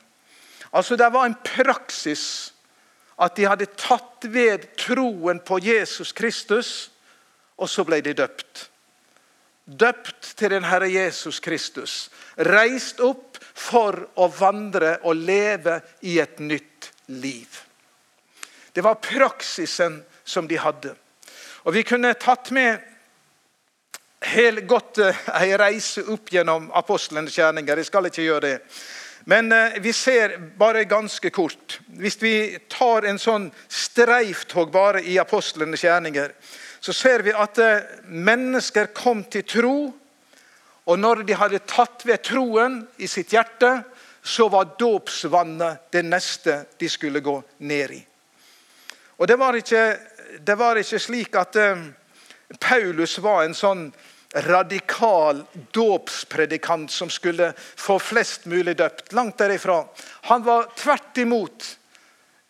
Altså 0.72 0.96
Det 0.96 1.12
var 1.12 1.26
en 1.26 1.36
praksis 1.44 2.55
at 3.16 3.36
de 3.36 3.46
hadde 3.48 3.68
tatt 3.80 4.26
ved 4.28 4.66
troen 4.76 5.40
på 5.40 5.58
Jesus 5.62 6.12
Kristus, 6.12 6.90
og 7.56 7.70
så 7.72 7.84
ble 7.88 8.02
de 8.04 8.12
døpt. 8.16 8.66
Døpt 9.66 10.34
til 10.36 10.52
den 10.52 10.66
Herre 10.68 10.88
Jesus 10.92 11.40
Kristus. 11.40 12.10
Reist 12.36 13.00
opp 13.00 13.40
for 13.40 13.96
å 14.20 14.28
vandre 14.30 14.98
og 15.08 15.16
leve 15.16 15.80
i 16.06 16.18
et 16.22 16.38
nytt 16.38 16.92
liv. 17.08 17.48
Det 18.72 18.84
var 18.84 19.00
praksisen 19.00 20.02
som 20.24 20.46
de 20.48 20.60
hadde. 20.60 20.92
Og 21.64 21.74
Vi 21.74 21.82
kunne 21.82 22.12
tatt 22.14 22.52
med 22.54 22.78
helt 24.20 24.66
godt 24.68 25.00
eh, 25.02 25.18
ei 25.40 25.56
reise 25.58 26.04
opp 26.12 26.30
gjennom 26.32 26.68
apostlenes 26.76 27.36
gjerninger. 27.38 27.80
Jeg 27.80 27.88
skal 27.88 28.08
ikke 28.10 28.26
gjøre 28.26 28.44
det. 28.46 28.56
Men 29.28 29.52
eh, 29.52 29.78
vi 29.80 29.92
ser 29.92 30.38
bare 30.58 30.84
ganske 30.84 31.30
kort 31.30 31.80
Hvis 31.86 32.18
vi 32.22 32.58
tar 32.70 33.02
en 33.02 33.18
sånn 33.18 33.48
streiftog 33.68 34.70
bare 34.70 35.02
i 35.02 35.16
apostlenes 35.18 35.82
gjerninger, 35.82 36.30
så 36.80 36.94
ser 36.94 37.24
vi 37.26 37.34
at 37.34 37.58
eh, 37.58 37.88
mennesker 38.06 38.92
kom 38.94 39.24
til 39.26 39.42
tro. 39.42 39.76
Og 40.86 40.98
når 41.02 41.24
de 41.26 41.34
hadde 41.34 41.64
tatt 41.66 42.04
ved 42.06 42.22
troen 42.22 42.78
i 43.02 43.08
sitt 43.10 43.34
hjerte, 43.34 43.80
så 44.22 44.46
var 44.52 44.76
dåpsvannet 44.78 45.88
det 45.90 46.04
neste 46.06 46.60
de 46.78 46.90
skulle 46.90 47.22
gå 47.24 47.40
ned 47.66 47.96
i. 47.98 48.02
Og 49.18 49.26
Det 49.26 49.38
var 49.38 49.58
ikke, 49.58 49.84
det 50.38 50.58
var 50.58 50.78
ikke 50.78 51.02
slik 51.02 51.34
at 51.34 51.58
eh, 51.58 51.88
Paulus 52.60 53.18
var 53.18 53.42
en 53.42 53.58
sånn 53.58 53.88
radikal 54.44 55.42
dåpspredikant 55.72 56.90
som 56.92 57.10
skulle 57.10 57.52
få 57.56 57.98
flest 57.98 58.44
mulig 58.46 58.76
døpt. 58.76 59.12
Langt 59.12 59.38
derifra. 59.38 59.84
Han 60.30 60.44
var 60.44 60.70
tvert 60.76 61.18
imot 61.18 61.76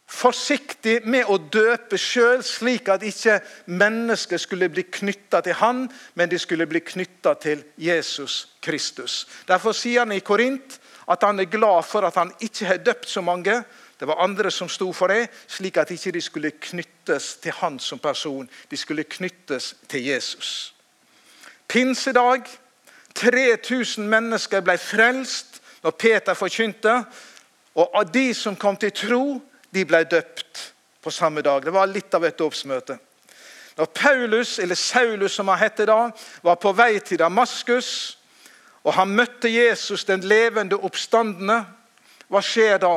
forsiktig 0.07 1.00
med 1.07 1.26
å 1.26 1.37
døpe 1.38 1.99
sjøl, 1.99 2.43
slik 2.47 2.88
at 2.93 3.05
ikke 3.07 3.40
mennesker 3.66 4.38
skulle 4.40 4.69
bli 4.71 4.87
knytta 4.87 5.43
til 5.43 5.59
han, 5.59 5.87
men 6.14 6.31
de 6.31 6.38
skulle 6.38 6.69
bli 6.71 6.81
knytta 6.85 7.35
til 7.43 7.64
Jesus 7.76 8.47
Kristus. 8.62 9.25
Derfor 9.49 9.75
sier 9.76 10.05
han 10.05 10.14
i 10.14 10.23
Korint 10.23 10.78
at 11.11 11.26
han 11.26 11.43
er 11.43 11.50
glad 11.50 11.85
for 11.87 12.07
at 12.07 12.16
han 12.19 12.33
ikke 12.43 12.71
har 12.71 12.83
døpt 12.87 13.11
så 13.11 13.23
mange. 13.23 13.61
Det 13.99 14.07
var 14.07 14.23
andre 14.23 14.50
som 14.50 14.71
sto 14.71 14.93
for 14.95 15.11
det, 15.11 15.26
slik 15.50 15.78
at 15.81 15.90
ikke 15.90 16.14
de 16.14 16.23
skulle 16.23 16.55
knyttes 16.55 17.37
til 17.43 17.55
han 17.61 17.78
som 17.83 17.99
person. 18.02 18.49
De 18.71 18.78
skulle 18.78 19.07
knyttes 19.09 19.75
til 19.88 20.11
Jesus. 20.11 20.75
Pinsedag. 21.76 22.47
3000 23.14 24.09
mennesker 24.09 24.62
ble 24.64 24.78
frelst 24.80 25.59
når 25.85 25.92
Peter 26.00 26.37
forkynte. 26.37 26.95
Og 27.76 27.99
av 28.00 28.09
de 28.12 28.30
som 28.35 28.56
kom 28.56 28.78
til 28.80 28.95
tro, 28.97 29.25
de 29.75 29.83
ble 29.85 30.00
døpt 30.09 30.62
på 31.04 31.12
samme 31.12 31.45
dag. 31.45 31.61
Det 31.64 31.75
var 31.76 31.90
litt 31.92 32.16
av 32.16 32.25
et 32.25 32.38
dåpsmøte. 32.38 32.97
Når 33.76 33.90
Paulus, 33.92 34.54
eller 34.59 34.75
Saulus 34.75 35.37
som 35.37 35.52
han 35.52 35.61
het 35.61 35.85
da, 35.85 35.99
var 36.42 36.56
på 36.56 36.73
vei 36.73 36.97
til 37.04 37.21
Damaskus, 37.21 37.90
og 38.80 38.97
han 38.97 39.12
møtte 39.12 39.52
Jesus, 39.52 40.06
den 40.09 40.25
levende 40.25 40.80
oppstandende, 40.80 41.59
hva 42.33 42.40
skjer 42.40 42.80
da? 42.80 42.95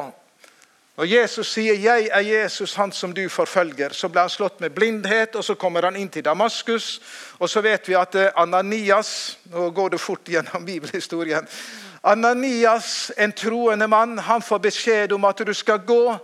Når 0.99 1.05
Jesus 1.05 1.47
sier 1.47 1.73
'Jeg 1.73 2.09
er 2.11 2.19
Jesus, 2.19 2.73
han 2.73 2.91
som 2.91 3.13
du 3.13 3.29
forfølger', 3.29 3.93
så 3.93 4.09
ble 4.09 4.19
han 4.19 4.29
slått 4.29 4.59
med 4.59 4.69
blindhet, 4.69 5.35
og 5.35 5.43
så 5.43 5.55
kommer 5.55 5.81
han 5.81 5.95
inn 5.95 6.09
til 6.09 6.25
Damaskus. 6.25 7.01
Og 7.39 7.49
så 7.49 7.61
vet 7.61 7.87
vi 7.87 7.93
at 7.93 8.15
eh, 8.15 8.31
Ananias 8.35 9.37
Nå 9.45 9.69
går 9.69 9.89
det 9.89 9.99
fort 9.99 10.27
gjennom 10.27 10.65
bibelhistorien. 10.71 11.47
Ananias, 12.03 13.11
en 13.17 13.31
troende 13.31 13.87
mann, 13.87 14.17
han 14.17 14.41
får 14.41 14.59
beskjed 14.59 15.11
om 15.11 15.25
at 15.25 15.37
du 15.37 15.53
skal 15.53 15.79
gå 15.79 16.17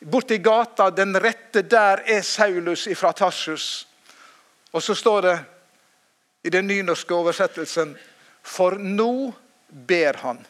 bort 0.00 0.30
i 0.30 0.38
gata. 0.38 0.90
Den 0.90 1.20
rette 1.20 1.62
der 1.62 2.00
er 2.06 2.22
Saulus 2.22 2.86
ifra 2.86 3.12
Tarsus. 3.12 3.86
Og 4.72 4.82
så 4.82 4.94
står 4.94 5.20
det 5.20 5.38
i 6.44 6.50
den 6.50 6.66
nynorske 6.66 7.14
oversettelsen 7.14 7.98
For 8.42 8.70
nå 8.70 9.34
ber 9.68 10.16
han. 10.16 10.46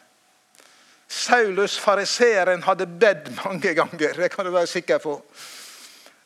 Saulus, 1.07 1.77
fariseeren, 1.79 2.63
hadde 2.63 2.85
bedt 2.85 3.29
mange 3.45 3.73
ganger. 3.73 4.13
Det 4.13 4.29
kan 4.33 4.45
du 4.45 4.51
være 4.51 4.67
sikker 4.67 4.99
på. 4.99 5.21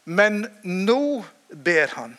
Men 0.06 0.46
nå 0.64 1.24
ber 1.50 1.88
han. 1.96 2.18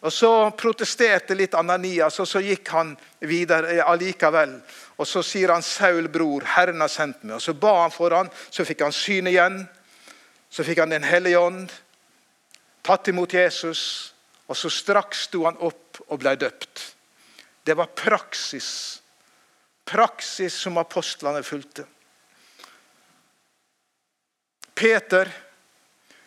Og 0.00 0.12
Så 0.12 0.50
protesterte 0.56 1.36
litt 1.36 1.54
Ananias, 1.54 2.16
og 2.20 2.28
så 2.28 2.40
gikk 2.40 2.68
han 2.72 2.94
videre 3.20 3.82
allikevel. 3.84 4.56
Og 4.96 5.06
Så 5.06 5.22
sier 5.22 5.52
han, 5.52 5.62
'Saul, 5.62 6.08
bror, 6.08 6.44
Herren 6.44 6.80
har 6.80 6.88
sendt 6.88 7.24
meg.' 7.24 7.34
Og 7.34 7.42
Så 7.42 7.52
ba 7.52 7.82
han 7.82 7.90
for 7.90 8.10
han, 8.10 8.30
så 8.50 8.64
fikk 8.64 8.80
han 8.80 8.92
syn 8.92 9.26
igjen. 9.26 9.68
Så 10.50 10.64
fikk 10.64 10.78
han 10.78 10.90
Den 10.90 11.04
hellige 11.04 11.38
ånd, 11.38 11.70
tatt 12.82 13.08
imot 13.08 13.32
Jesus, 13.32 14.14
og 14.48 14.56
så 14.56 14.70
straks 14.70 15.28
sto 15.28 15.44
han 15.44 15.56
opp 15.60 16.00
og 16.08 16.18
ble 16.18 16.34
døpt. 16.36 16.94
Det 17.66 17.76
var 17.76 17.86
praksis 17.86 18.99
praksis 19.90 20.54
som 20.54 20.78
apostlene 20.78 21.42
fulgte. 21.42 21.84
Peter 24.74 25.28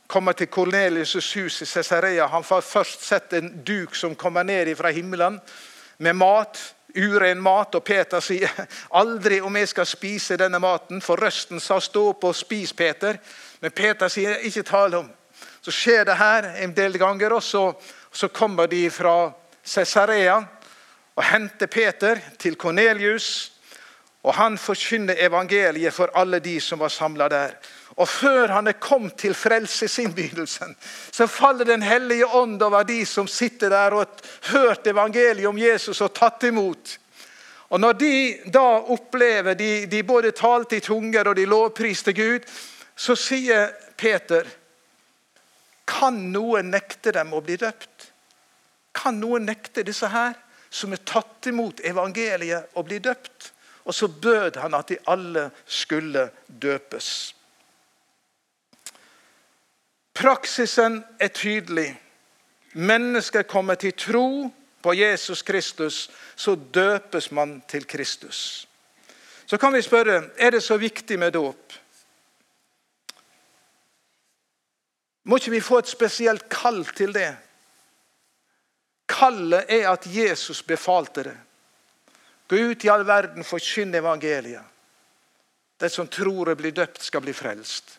kommer 0.08 0.36
til 0.38 0.48
Kornelius' 0.52 1.34
hus 1.40 1.62
i 1.62 1.66
Cesarea. 1.66 2.28
Han 2.28 2.44
får 2.44 2.62
først 2.62 3.06
sett 3.08 3.34
en 3.34 3.50
duk 3.66 3.96
som 3.96 4.16
kommer 4.16 4.44
ned 4.44 4.76
fra 4.78 4.92
himmelen 4.94 5.40
med 5.98 6.14
mat, 6.14 6.60
uren 6.96 7.42
mat. 7.42 7.76
Og 7.76 7.84
Peter 7.84 8.22
sier 8.22 8.52
aldri 9.02 9.40
om 9.42 9.56
jeg 9.58 9.72
skal 9.72 9.90
spise 9.90 10.38
denne 10.38 10.60
maten, 10.62 11.02
for 11.02 11.18
røsten 11.18 11.64
sa 11.64 11.80
stå 11.82 12.10
opp 12.12 12.28
og 12.30 12.36
spis, 12.38 12.76
Peter. 12.78 13.18
Men 13.62 13.72
Peter 13.72 14.12
sier 14.12 14.44
ikke 14.44 14.68
tale 14.68 15.02
om. 15.02 15.10
Så 15.64 15.72
skjer 15.72 16.06
det 16.06 16.20
her 16.20 16.52
en 16.62 16.76
del 16.76 17.00
ganger, 17.00 17.34
og 17.40 17.44
så, 17.44 17.72
så 18.12 18.28
kommer 18.28 18.68
de 18.68 18.86
fra 18.92 19.32
Cesarea 19.64 20.44
og 21.16 21.24
henter 21.24 21.72
Peter 21.72 22.20
til 22.38 22.56
Kornelius. 22.60 23.53
Og 24.24 24.34
Han 24.34 24.58
forkynner 24.58 25.20
evangeliet 25.20 25.94
for 25.94 26.12
alle 26.16 26.40
de 26.40 26.60
som 26.62 26.80
var 26.80 26.90
samla 26.90 27.28
der. 27.30 27.56
Og 27.96 28.08
Før 28.10 28.48
han 28.48 28.68
er 28.68 28.80
kommet 28.80 29.18
til 29.20 29.34
frelsesinnbydelsen, 29.34 30.76
så 31.12 31.28
faller 31.28 31.66
Den 31.66 31.82
hellige 31.82 32.28
ånd 32.28 32.62
over 32.62 32.84
de 32.84 33.06
som 33.06 33.28
sitter 33.28 33.70
der 33.70 33.92
og 33.92 34.08
har 34.08 34.58
hørt 34.58 34.88
evangeliet 34.88 35.48
om 35.48 35.58
Jesus 35.58 36.02
og 36.02 36.14
tatt 36.14 36.44
imot. 36.44 36.98
Og 37.70 37.80
Når 37.80 37.94
de 37.94 38.38
da 38.54 38.66
opplever 38.94 39.54
de, 39.54 39.86
de 39.86 40.04
både 40.04 40.32
talte 40.32 40.78
i 40.78 40.80
tunger 40.80 41.28
og 41.28 41.36
de 41.36 41.46
lovpriste 41.46 42.14
Gud, 42.14 42.46
så 42.96 43.16
sier 43.16 43.72
Peter 43.98 44.48
Kan 45.88 46.32
noen 46.32 46.70
nekte 46.72 47.12
dem 47.12 47.34
å 47.34 47.42
bli 47.42 47.58
døpt? 47.60 48.12
Kan 48.94 49.20
noen 49.20 49.46
nekte 49.46 49.84
disse 49.84 50.08
her, 50.08 50.34
som 50.70 50.94
er 50.94 51.02
tatt 51.06 51.50
imot 51.50 51.82
evangeliet, 51.84 52.70
å 52.74 52.84
bli 52.86 53.00
døpt? 53.04 53.53
Og 53.86 53.94
så 53.94 54.08
bød 54.08 54.56
han 54.58 54.74
at 54.74 54.90
de 54.90 54.98
alle 55.08 55.52
skulle 55.66 56.30
døpes. 56.62 57.36
Praksisen 60.14 61.04
er 61.20 61.28
tydelig. 61.28 62.02
Mennesker 62.74 63.42
kommer 63.42 63.76
til 63.76 63.94
tro 63.94 64.54
på 64.82 64.94
Jesus 64.94 65.42
Kristus, 65.42 66.12
så 66.36 66.56
døpes 66.56 67.32
man 67.32 67.64
til 67.68 67.88
Kristus. 67.88 68.68
Så 69.46 69.58
kan 69.58 69.74
vi 69.74 69.82
spørre 69.82 70.30
er 70.38 70.50
det 70.50 70.64
så 70.64 70.78
viktig 70.78 71.20
med 71.20 71.32
dåp. 71.32 71.74
Må 75.24 75.36
ikke 75.36 75.52
vi 75.52 75.62
få 75.64 75.78
et 75.80 75.88
spesielt 75.88 76.50
kall 76.52 76.84
til 76.86 77.14
det? 77.16 77.30
Kallet 79.08 79.66
er 79.70 79.90
at 79.92 80.08
Jesus 80.08 80.64
befalte 80.64 81.24
det. 81.24 81.38
Gå 82.54 82.60
ut 82.60 82.86
i 82.86 82.90
all 82.90 83.02
verden, 83.04 83.44
forkynn 83.44 83.96
evangeliet. 83.98 84.62
De 85.82 85.88
som 85.90 86.06
tror 86.06 86.52
og 86.52 86.60
blir 86.60 86.74
døpt, 86.76 87.02
skal 87.02 87.24
bli 87.26 87.34
frelst. 87.34 87.96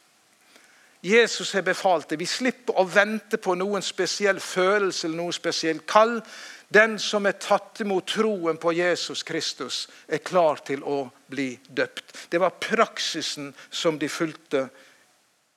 Jesus 1.03 1.51
har 1.57 1.65
befalt 1.67 2.13
det. 2.13 2.21
Vi 2.21 2.29
slipper 2.31 2.79
å 2.79 2.85
vente 2.87 3.41
på 3.43 3.57
noen 3.59 3.83
spesiell 3.83 4.39
følelse 4.39 5.09
eller 5.09 5.19
noen 5.25 5.35
spesiell 5.35 5.81
kall. 5.91 6.21
Den 6.71 6.95
som 7.03 7.27
er 7.27 7.35
tatt 7.43 7.83
imot 7.83 8.07
troen 8.15 8.61
på 8.63 8.77
Jesus 8.79 9.25
Kristus, 9.27 9.89
er 10.07 10.23
klar 10.23 10.63
til 10.63 10.87
å 10.87 11.01
bli 11.27 11.49
døpt. 11.67 12.15
Det 12.31 12.39
var 12.39 12.55
praksisen 12.63 13.51
som 13.75 13.99
de 13.99 14.07
fulgte 14.07 14.69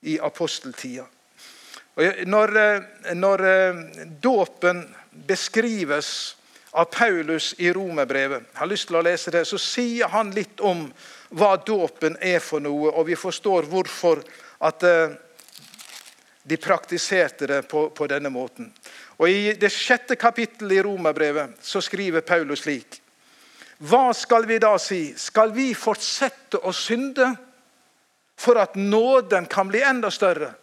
i 0.09 0.17
aposteltida. 0.17 1.05
Når, 2.25 2.57
eh, 2.57 3.13
når 3.13 3.45
eh, 3.45 3.85
dåpen 4.25 4.81
beskrives 5.29 6.36
av 6.71 6.89
Paulus 6.91 7.53
i 7.57 7.71
romerbrevet, 7.73 8.49
jeg 8.51 8.59
har 8.59 8.69
lyst 8.69 8.89
til 8.89 8.99
å 8.99 9.05
lese 9.05 9.31
det, 9.31 9.45
så 9.47 9.59
sier 9.61 10.11
han 10.11 10.33
litt 10.35 10.59
om 10.59 10.87
hva 11.29 11.55
dåpen 11.57 12.17
er 12.23 12.39
for 12.43 12.63
noe, 12.63 12.91
og 12.91 13.07
vi 13.07 13.15
forstår 13.19 13.67
hvorfor 13.71 14.21
at 14.67 14.83
eh, 14.87 15.15
de 16.47 16.57
praktiserte 16.57 17.47
det 17.47 17.61
på, 17.67 17.89
på 17.89 18.07
denne 18.07 18.31
måten. 18.31 18.69
Og 19.17 19.29
I 19.29 19.55
det 19.59 19.71
sjette 19.73 20.15
kapittelet 20.19 20.77
i 20.77 20.85
romerbrevet 20.85 21.57
så 21.63 21.81
skriver 21.83 22.23
Paulus 22.23 22.63
slik. 22.63 23.01
Hva 23.77 24.13
skal 24.15 24.47
vi 24.49 24.57
da 24.61 24.73
si? 24.81 25.11
Skal 25.17 25.51
vi 25.53 25.73
fortsette 25.77 26.61
å 26.63 26.73
synde 26.73 27.33
for 28.37 28.57
at 28.61 28.77
nåden 28.77 29.45
kan 29.49 29.69
bli 29.69 29.83
enda 29.85 30.09
større? 30.13 30.53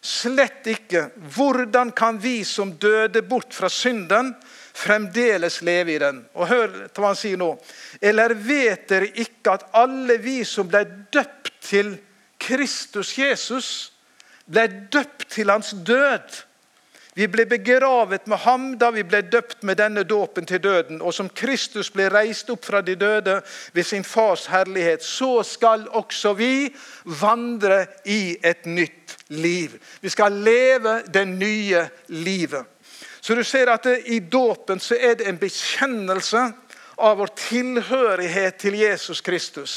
Slett 0.00 0.68
ikke. 0.70 1.10
Hvordan 1.34 1.92
kan 1.92 2.20
vi 2.20 2.40
som 2.48 2.72
døde 2.80 3.20
bort 3.28 3.52
fra 3.52 3.68
synden, 3.68 4.32
fremdeles 4.74 5.60
leve 5.62 5.94
i 5.94 5.98
den? 6.02 6.22
Og 6.34 6.48
Hør 6.50 6.76
hva 6.94 7.10
han 7.10 7.18
sier 7.18 7.40
nå. 7.40 7.52
Eller 8.00 8.34
vet 8.34 8.88
dere 8.90 9.10
ikke 9.10 9.56
at 9.56 9.66
alle 9.76 10.18
vi 10.22 10.40
som 10.48 10.68
ble 10.70 10.84
døpt 11.12 11.52
til 11.70 11.96
Kristus 12.40 13.12
Jesus, 13.18 13.68
ble 14.50 14.66
døpt 14.92 15.28
til 15.36 15.52
hans 15.52 15.74
død? 15.86 16.44
Vi 17.14 17.26
ble 17.28 17.44
begravet 17.44 18.26
med 18.30 18.38
ham 18.46 18.66
da 18.78 18.88
vi 18.94 19.02
ble 19.04 19.20
døpt 19.26 19.64
med 19.66 19.80
denne 19.80 20.04
dåpen 20.06 20.46
til 20.46 20.62
døden. 20.62 21.00
Og 21.02 21.12
som 21.14 21.28
Kristus 21.28 21.90
ble 21.90 22.06
reist 22.12 22.50
opp 22.54 22.64
fra 22.64 22.80
de 22.86 22.94
døde 22.96 23.40
ved 23.74 23.86
sin 23.86 24.06
fars 24.06 24.46
herlighet, 24.48 25.02
så 25.04 25.42
skal 25.44 25.88
også 25.90 26.32
vi 26.38 26.70
vandre 27.20 27.82
i 28.06 28.38
et 28.42 28.64
nytt 28.64 29.16
liv. 29.34 29.74
Vi 30.00 30.08
skal 30.08 30.38
leve 30.46 31.00
det 31.12 31.26
nye 31.28 31.88
livet. 32.14 32.64
Så 33.20 33.34
du 33.34 33.44
ser 33.44 33.68
at 33.68 33.84
det, 33.84 34.02
I 34.08 34.20
dåpen 34.20 34.80
så 34.80 34.96
er 34.96 35.14
det 35.18 35.28
en 35.28 35.40
bekjennelse 35.40 36.44
av 37.00 37.18
vår 37.20 37.32
tilhørighet 37.36 38.58
til 38.60 38.76
Jesus 38.80 39.20
Kristus. 39.20 39.74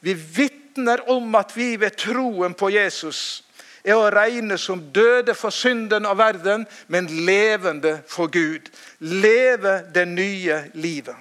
Vi 0.00 0.14
vitner 0.14 1.02
om 1.10 1.34
at 1.38 1.56
vi 1.56 1.76
ved 1.76 1.96
troen 1.98 2.54
på 2.58 2.70
Jesus 2.74 3.42
er 3.82 3.98
å 3.98 4.10
regne 4.14 4.58
som 4.58 4.80
døde 4.94 5.34
for 5.34 5.54
synden 5.54 6.06
av 6.06 6.18
verden, 6.20 6.66
men 6.86 7.10
levende 7.26 7.98
for 8.06 8.30
Gud. 8.30 8.70
Leve 8.98 9.80
det 9.94 10.06
nye 10.10 10.62
livet. 10.74 11.16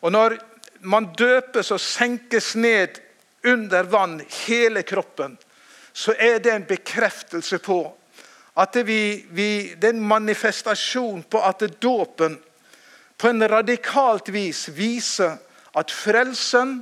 Og 0.00 0.12
Når 0.12 0.38
man 0.80 1.08
døpes 1.16 1.70
og 1.72 1.80
senkes 1.80 2.54
ned 2.56 3.00
under 3.44 3.84
vann, 3.88 4.20
hele 4.46 4.82
kroppen, 4.82 5.38
så 5.92 6.12
er 6.18 6.38
det 6.38 6.52
en 6.52 6.66
bekreftelse 6.68 7.58
på 7.58 7.78
at 8.54 8.76
vi, 8.86 9.26
vi, 9.30 9.74
det 9.74 9.88
er 9.90 9.96
en 9.96 10.08
manifestasjon 10.08 11.24
på 11.30 11.40
at 11.42 11.64
dåpen 11.82 12.36
på 13.18 13.28
en 13.30 13.48
radikalt 13.48 14.28
vis 14.34 14.68
viser 14.74 15.36
at 15.74 15.90
frelsen 15.90 16.78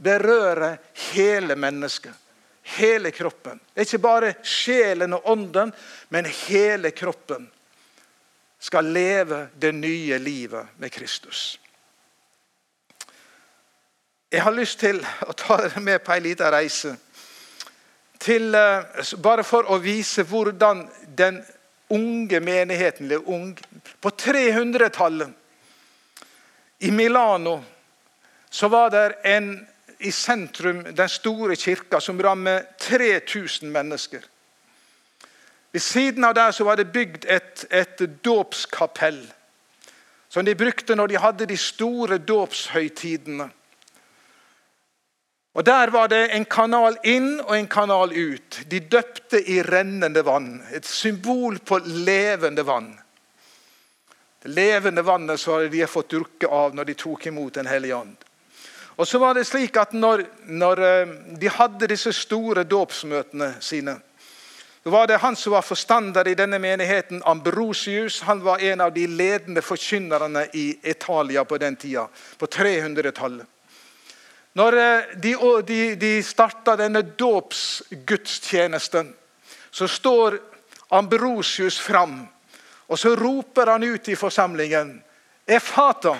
berører 0.00 0.76
hele 1.12 1.56
mennesket 1.56 2.16
hele 2.62 3.10
kroppen. 3.10 3.60
Det 3.74 3.80
er 3.80 3.88
ikke 3.88 4.02
bare 4.02 4.34
sjelen 4.46 5.16
og 5.16 5.26
ånden, 5.32 5.72
men 6.08 6.28
hele 6.46 6.90
kroppen 6.90 7.48
skal 8.60 8.92
leve 8.92 9.46
det 9.58 9.72
nye 9.74 10.18
livet 10.18 10.76
med 10.76 10.92
Kristus. 10.92 11.60
Jeg 14.30 14.42
har 14.42 14.54
lyst 14.54 14.78
til 14.78 15.00
å 15.26 15.34
ta 15.34 15.56
dere 15.58 15.82
med 15.82 16.04
på 16.04 16.14
ei 16.14 16.22
lita 16.22 16.50
reise. 16.54 16.94
Til, 18.20 18.54
eh, 18.54 18.84
bare 19.22 19.44
for 19.44 19.68
å 19.70 19.78
vise 19.80 20.22
hvordan 20.28 20.84
den 21.16 21.40
unge 21.90 22.40
menigheten 22.40 23.08
ble 23.08 23.18
ung, 23.26 23.58
På 24.00 24.10
300-tallet 24.10 25.28
i 26.78 26.90
Milano 26.90 27.64
så 28.50 28.68
var 28.68 28.90
det 28.90 29.14
en 29.24 29.66
i 30.00 30.12
sentrum 30.12 30.82
den 30.96 31.08
store 31.08 31.56
kirka, 31.56 32.00
som 32.00 32.22
rammer 32.22 32.62
3000 32.80 33.72
mennesker. 33.72 34.24
Ved 35.72 35.80
siden 35.80 36.24
av 36.24 36.34
der 36.34 36.50
så 36.52 36.64
var 36.64 36.76
det 36.76 36.92
bygd 36.92 37.24
et, 37.28 37.64
et 37.70 38.24
dåpskapell 38.24 39.20
som 40.30 40.44
de 40.44 40.54
brukte 40.54 40.94
når 40.94 41.06
de 41.10 41.18
hadde 41.18 41.46
de 41.50 41.56
store 41.58 42.18
dåpshøytidene. 42.18 43.50
Og 45.52 45.64
Der 45.64 45.90
var 45.90 46.08
det 46.08 46.30
en 46.30 46.44
kanal 46.44 46.96
inn 47.02 47.40
og 47.40 47.56
en 47.56 47.66
kanal 47.66 48.12
ut. 48.12 48.60
De 48.70 48.80
døpte 48.80 49.40
i 49.50 49.62
rennende 49.62 50.22
vann. 50.22 50.62
Et 50.72 50.86
symbol 50.86 51.58
på 51.58 51.80
levende 51.84 52.62
vann. 52.62 52.92
Det 54.42 54.48
levende 54.48 55.02
vannet 55.02 55.40
som 55.40 55.66
de 55.70 55.80
har 55.80 55.90
fått 55.90 56.14
drukke 56.14 56.48
av 56.48 56.74
når 56.74 56.84
de 56.84 56.94
tok 56.94 57.26
imot 57.26 57.54
Den 57.54 57.66
hellige 57.66 57.96
ånd. 57.96 58.16
Og 58.96 59.08
så 59.08 59.18
var 59.18 59.34
det 59.34 59.46
slik 59.48 59.76
at 59.76 59.92
når, 59.92 60.22
når 60.46 60.82
eh, 60.84 61.12
de 61.40 61.48
hadde 61.48 61.88
disse 61.88 62.12
store 62.12 62.64
dåpsmøtene 62.64 63.54
sine 63.60 63.96
så 64.82 64.90
var 64.90 65.06
det 65.06 65.16
Han 65.16 65.36
som 65.36 65.52
var 65.52 65.62
forstander 65.62 66.28
i 66.28 66.34
denne 66.34 66.58
menigheten, 66.58 67.22
Ambrosius, 67.24 68.22
han 68.22 68.40
var 68.40 68.58
en 68.58 68.80
av 68.80 68.94
de 68.94 69.06
ledende 69.06 69.62
forkynnerne 69.62 70.46
i 70.52 70.78
Italia 70.82 71.44
på 71.44 71.58
den 71.58 71.76
tida, 71.76 72.06
på 72.38 72.46
300-tallet. 72.46 73.46
Når 74.58 74.78
eh, 74.78 75.02
de, 75.16 75.36
de, 75.66 75.96
de 75.96 76.22
starta 76.26 76.76
denne 76.76 77.02
dåpsgudstjenesten, 77.02 79.14
så 79.70 79.88
står 79.88 80.38
Ambrosius 80.90 81.78
fram, 81.78 82.28
og 82.90 82.98
så 82.98 83.14
roper 83.16 83.66
han 83.70 83.82
ut 83.86 84.08
i 84.10 84.16
forsamlingen 84.18 85.02
Efata. 85.46 86.16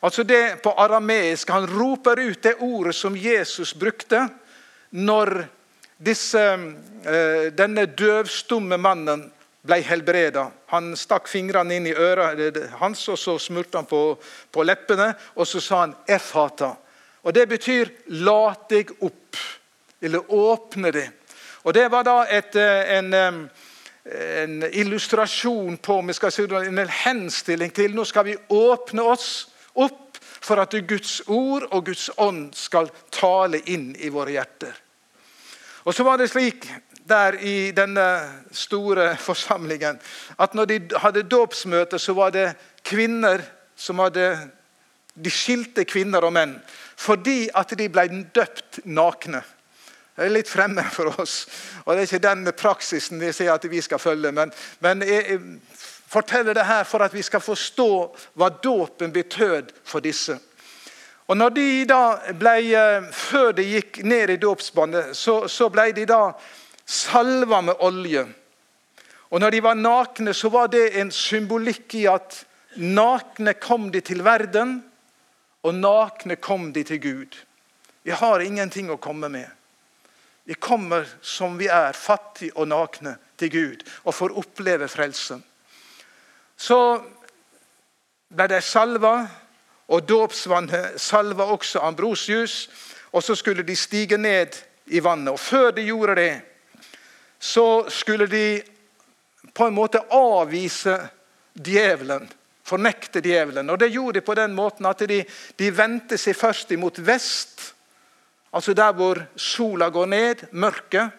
Altså 0.00 0.22
det 0.22 0.62
på 0.62 0.72
arameisk. 0.78 1.50
Han 1.50 1.66
roper 1.66 2.18
ut 2.18 2.42
det 2.42 2.54
ordet 2.58 2.96
som 2.96 3.16
Jesus 3.16 3.74
brukte 3.74 4.28
når 4.90 5.44
disse, 5.98 6.40
eh, 6.40 7.52
denne 7.52 7.86
døvstumme 7.86 8.78
mannen 8.80 9.26
ble 9.62 9.82
helbreda. 9.84 10.46
Han 10.72 10.94
stakk 10.96 11.28
fingrene 11.28 11.76
inn 11.76 11.90
i 11.90 11.94
øret 11.94 12.56
hans, 12.80 13.08
og 13.12 13.18
så 13.18 13.36
smurte 13.38 13.78
han 13.78 13.86
på, 13.86 14.16
på 14.50 14.64
leppene. 14.64 15.12
Og 15.36 15.46
så 15.46 15.60
sa 15.60 15.80
han 15.80 15.94
'Efata'. 16.08 16.76
Og 17.22 17.34
Det 17.34 17.48
betyr 17.48 17.88
'lat 18.06 18.70
deg 18.70 18.90
opp', 19.02 19.36
eller 20.02 20.18
'åpne 20.18 20.90
deg'. 20.92 21.10
Og 21.64 21.74
Det 21.74 21.90
var 21.90 22.02
da 22.02 22.26
et, 22.30 22.56
eh, 22.56 22.98
en, 22.98 23.14
en 23.14 24.64
illustrasjon 24.72 25.76
på 25.76 26.00
vi 26.06 26.12
skal 26.12 26.32
si, 26.32 26.42
en 26.42 26.88
henstilling 26.88 27.74
til 27.74 27.94
nå 27.94 28.04
skal 28.04 28.24
vi 28.24 28.36
åpne 28.48 29.02
oss 29.02 29.48
opp 29.74 30.18
for 30.40 30.56
at 30.56 30.74
Guds 30.88 31.22
ord 31.26 31.68
og 31.70 31.86
Guds 31.86 32.10
ånd 32.16 32.54
skal 32.54 32.90
tale 33.12 33.60
inn 33.66 33.96
i 33.98 34.08
våre 34.08 34.30
hjerter. 34.30 34.72
Og 35.84 35.94
så 35.94 36.04
var 36.04 36.16
det 36.16 36.30
slik 36.30 36.66
der 37.08 37.36
i 37.40 37.70
denne 37.76 38.06
store 38.52 39.16
forsamlingen 39.28 40.00
at 40.38 40.54
når 40.54 40.64
de 40.64 40.80
hadde 40.96 41.28
dåpsmøte, 41.28 41.98
så 41.98 42.14
var 42.16 42.30
det 42.30 42.54
kvinner 42.84 43.44
som 43.76 43.98
hadde 43.98 44.50
De 45.14 45.30
skilte 45.30 45.84
kvinner 45.88 46.24
og 46.26 46.34
menn 46.36 46.58
fordi 47.00 47.48
at 47.56 47.72
de 47.78 47.86
ble 47.88 48.04
døpt 48.36 48.82
nakne. 48.84 49.40
Det 50.12 50.26
er 50.26 50.34
litt 50.34 50.50
fremme 50.52 50.82
for 50.92 51.08
oss. 51.22 51.46
og 51.86 51.94
Det 51.94 52.02
er 52.02 52.08
ikke 52.10 52.26
den 52.26 52.50
praksisen 52.52 53.22
de 53.22 53.30
sier 53.32 53.54
at 53.54 53.64
vi 53.72 53.80
skal 53.80 54.02
følge. 54.02 54.32
Men, 54.36 54.52
men 54.84 55.00
jeg, 55.08 55.38
forteller 56.10 56.54
det 56.54 56.66
her 56.66 56.84
for 56.84 57.02
at 57.04 57.14
vi 57.14 57.22
skal 57.22 57.40
forstå 57.40 57.90
hva 58.38 58.50
dåpen 58.62 59.12
betød 59.14 59.70
for 59.84 60.02
disse. 60.04 60.36
Og 61.30 61.38
når 61.38 61.54
de 61.54 61.66
da 61.86 62.02
ble, 62.34 62.56
eh, 62.74 63.06
Før 63.12 63.52
de 63.52 63.62
gikk 63.62 64.02
ned 64.02 64.30
i 64.30 64.36
dåpsbåndet, 64.36 65.16
så, 65.16 65.48
så 65.48 65.68
ble 65.70 65.92
de 65.94 66.04
da 66.06 66.32
salva 66.86 67.60
med 67.62 67.78
olje. 67.78 68.26
Og 69.30 69.40
når 69.40 69.50
de 69.50 69.62
var 69.62 69.74
nakne, 69.74 70.34
så 70.34 70.48
var 70.50 70.66
det 70.68 70.98
en 70.98 71.10
symbolikk 71.10 71.94
i 71.94 72.06
at 72.10 72.42
nakne 72.76 73.54
kom 73.54 73.90
de 73.94 74.00
til 74.00 74.24
verden, 74.26 74.80
og 75.62 75.74
nakne 75.74 76.36
kom 76.36 76.72
de 76.72 76.84
til 76.84 77.00
Gud. 77.00 77.36
Vi 78.02 78.10
har 78.16 78.40
ingenting 78.40 78.90
å 78.90 79.00
komme 79.00 79.28
med. 79.28 79.48
Vi 80.44 80.54
kommer 80.54 81.08
som 81.22 81.58
vi 81.60 81.68
er, 81.68 81.92
fattige 81.92 82.56
og 82.56 82.68
nakne, 82.68 83.16
til 83.36 83.50
Gud 83.52 83.84
og 84.04 84.14
får 84.14 84.36
oppleve 84.40 84.88
frelsen. 84.88 85.44
Så 86.56 86.80
ble 88.28 88.46
de 88.50 88.60
salva, 88.64 89.14
og 89.90 90.06
dåpsvannet 90.06 91.00
salva 91.00 91.48
også 91.50 91.80
Ambrosius. 91.82 92.68
Og 93.12 93.24
så 93.26 93.34
skulle 93.34 93.64
de 93.66 93.74
stige 93.76 94.18
ned 94.18 94.54
i 94.86 95.00
vannet. 95.02 95.32
Og 95.32 95.40
før 95.40 95.70
de 95.74 95.82
gjorde 95.82 96.14
det, 96.14 96.34
så 97.38 97.88
skulle 97.90 98.28
de 98.30 98.60
på 99.54 99.66
en 99.66 99.74
måte 99.74 100.02
avvise 100.14 100.94
djevelen. 101.54 102.28
Fornekte 102.70 103.22
djevelen. 103.24 103.70
Og 103.70 103.78
Det 103.78 103.90
gjorde 103.90 104.20
de 104.20 104.26
på 104.26 104.34
den 104.38 104.54
måten 104.54 104.86
at 104.86 105.02
de, 105.08 105.24
de 105.58 105.70
vendte 105.74 106.18
seg 106.18 106.36
først 106.38 106.70
imot 106.72 107.00
vest, 107.02 107.74
altså 108.52 108.74
der 108.74 108.92
hvor 108.94 109.18
sola 109.36 109.90
går 109.90 110.06
ned, 110.06 110.46
mørket. 110.52 111.10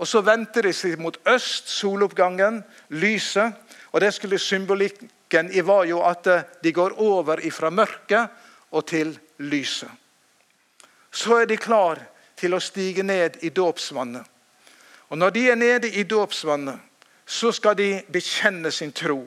Og 0.00 0.08
så 0.08 0.22
vendte 0.24 0.62
de 0.64 0.72
seg 0.72 0.96
mot 1.00 1.16
øst, 1.28 1.68
soloppgangen, 1.68 2.62
lyset. 2.88 3.52
Og 3.92 4.00
det 4.00 4.14
skulle 4.14 4.38
symbolikken 4.40 5.50
i 5.52 5.60
var 5.60 5.84
jo 5.84 6.00
at 6.08 6.26
eh, 6.26 6.46
de 6.64 6.72
går 6.72 6.96
over 6.98 7.42
fra 7.52 7.70
mørket 7.70 8.28
og 8.70 8.86
til 8.86 9.12
lyset. 9.38 9.90
Så 11.10 11.42
er 11.42 11.44
de 11.50 11.56
klar 11.56 12.00
til 12.36 12.54
å 12.54 12.62
stige 12.62 13.02
ned 13.02 13.42
i 13.44 13.50
dåpsvannet. 13.52 14.24
Og 15.10 15.18
når 15.18 15.30
de 15.34 15.42
er 15.50 15.58
nede 15.58 15.90
i 15.90 16.06
dåpsvannet, 16.08 16.78
så 17.26 17.52
skal 17.52 17.76
de 17.76 18.02
bekjenne 18.08 18.70
sin 18.70 18.92
tro. 18.92 19.26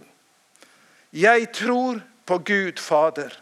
Jeg 1.14 1.52
tror 1.54 2.02
på 2.26 2.38
Gud 2.38 2.80
Fader. 2.80 3.34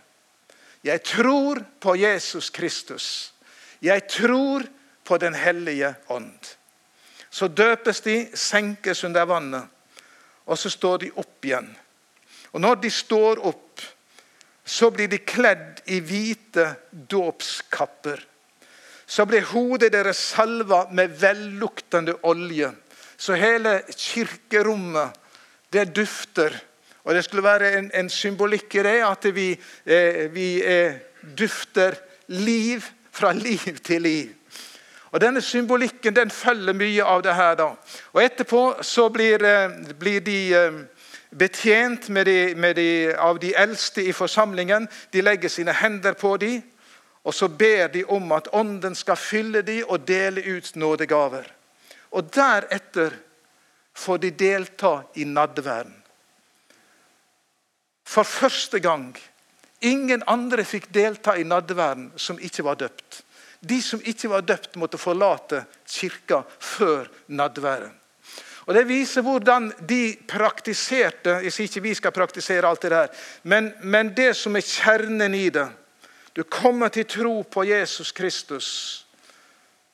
Jeg 0.84 1.04
tror 1.04 1.64
på 1.80 1.96
Jesus 1.96 2.50
Kristus. 2.50 3.34
Jeg 3.82 4.08
tror 4.08 4.64
på 5.04 5.18
Den 5.18 5.34
hellige 5.34 5.96
ånd. 6.08 6.56
Så 7.30 7.48
døpes 7.48 8.02
de, 8.02 8.28
senkes 8.34 9.04
under 9.04 9.26
vannet, 9.26 9.64
og 10.46 10.58
så 10.58 10.70
står 10.70 10.98
de 10.98 11.12
opp 11.16 11.46
igjen. 11.46 11.70
Og 12.52 12.62
Når 12.62 12.76
de 12.76 12.92
står 12.92 13.40
opp, 13.48 13.82
så 14.66 14.92
blir 14.92 15.08
de 15.08 15.18
kledd 15.18 15.82
i 15.86 16.00
hvite 16.00 16.76
dåpskapper. 16.92 18.20
Så 19.08 19.26
blir 19.26 19.48
hodet 19.52 19.92
deres 19.92 20.20
salva 20.32 20.86
med 20.92 21.16
velluktende 21.20 22.16
olje. 22.24 22.72
Så 23.18 23.34
hele 23.34 23.82
kirkerommet, 23.96 25.16
det 25.72 25.96
dufter. 25.96 26.56
Og 27.04 27.16
Det 27.16 27.24
skulle 27.24 27.44
være 27.44 27.78
en, 27.78 27.92
en 27.94 28.10
symbolikk 28.10 28.76
i 28.76 28.84
det, 28.84 29.00
at 29.06 29.36
vi, 29.36 29.52
eh, 29.86 30.34
vi 30.34 30.64
eh, 30.64 30.94
dufter 31.38 31.96
liv 32.28 32.84
fra 33.12 33.34
liv 33.34 33.78
til 33.84 34.02
liv. 34.02 34.30
Og 35.12 35.22
Denne 35.22 35.42
symbolikken 35.42 36.16
den 36.16 36.32
følger 36.32 36.74
mye 36.74 37.04
av 37.04 37.24
det 37.24 37.36
her. 37.36 37.56
da. 37.56 37.74
Og 38.14 38.24
Etterpå 38.24 38.76
så 38.82 39.10
blir, 39.10 39.44
eh, 39.44 39.70
blir 40.00 40.20
de 40.20 40.54
eh, 40.54 40.72
betjent 41.38 42.10
med 42.10 42.26
de, 42.26 42.56
med 42.56 42.76
de, 42.76 43.16
av 43.18 43.40
de 43.40 43.54
eldste 43.56 44.04
i 44.04 44.12
forsamlingen. 44.12 44.88
De 45.14 45.22
legger 45.22 45.50
sine 45.50 45.74
hender 45.74 46.14
på 46.14 46.38
dem, 46.38 46.64
og 47.24 47.34
så 47.34 47.48
ber 47.48 47.88
de 47.88 48.04
om 48.06 48.32
at 48.32 48.48
Ånden 48.54 48.96
skal 48.96 49.16
fylle 49.16 49.62
dem 49.62 49.84
og 49.88 50.08
dele 50.08 50.42
ut 50.42 50.76
nådegaver. 50.76 51.44
Og 52.12 52.34
Deretter 52.36 53.12
får 53.94 54.18
de 54.18 54.30
delta 54.30 55.02
i 55.16 55.24
nadverden. 55.24 56.01
For 58.12 58.28
første 58.28 58.80
gang. 58.84 59.14
Ingen 59.82 60.24
andre 60.28 60.66
fikk 60.68 60.90
delta 60.94 61.38
i 61.40 61.48
nadverden 61.48 62.12
som 62.20 62.40
ikke 62.40 62.66
var 62.68 62.78
døpt. 62.82 63.22
De 63.62 63.78
som 63.82 64.02
ikke 64.04 64.30
var 64.30 64.44
døpt, 64.44 64.76
måtte 64.76 65.00
forlate 65.00 65.64
kirka 65.88 66.42
før 66.60 67.08
nadværen. 67.28 67.94
Og 68.68 68.74
Det 68.74 68.88
viser 68.88 69.26
hvordan 69.26 69.72
de 69.90 70.18
praktiserte 70.30 71.40
Jeg 71.44 71.52
sier 71.52 71.66
ikke 71.66 71.82
vi 71.82 71.94
skal 71.98 72.14
praktisere 72.14 72.68
alt 72.70 72.82
det 72.82 72.92
der, 72.92 73.08
men, 73.44 73.72
men 73.82 74.12
det 74.16 74.36
som 74.38 74.56
er 74.56 74.62
kjernen 74.62 75.34
i 75.36 75.50
det 75.50 75.66
Du 76.36 76.44
kommer 76.44 76.88
til 76.88 77.06
tro 77.06 77.42
på 77.44 77.64
Jesus 77.64 78.12
Kristus. 78.12 78.68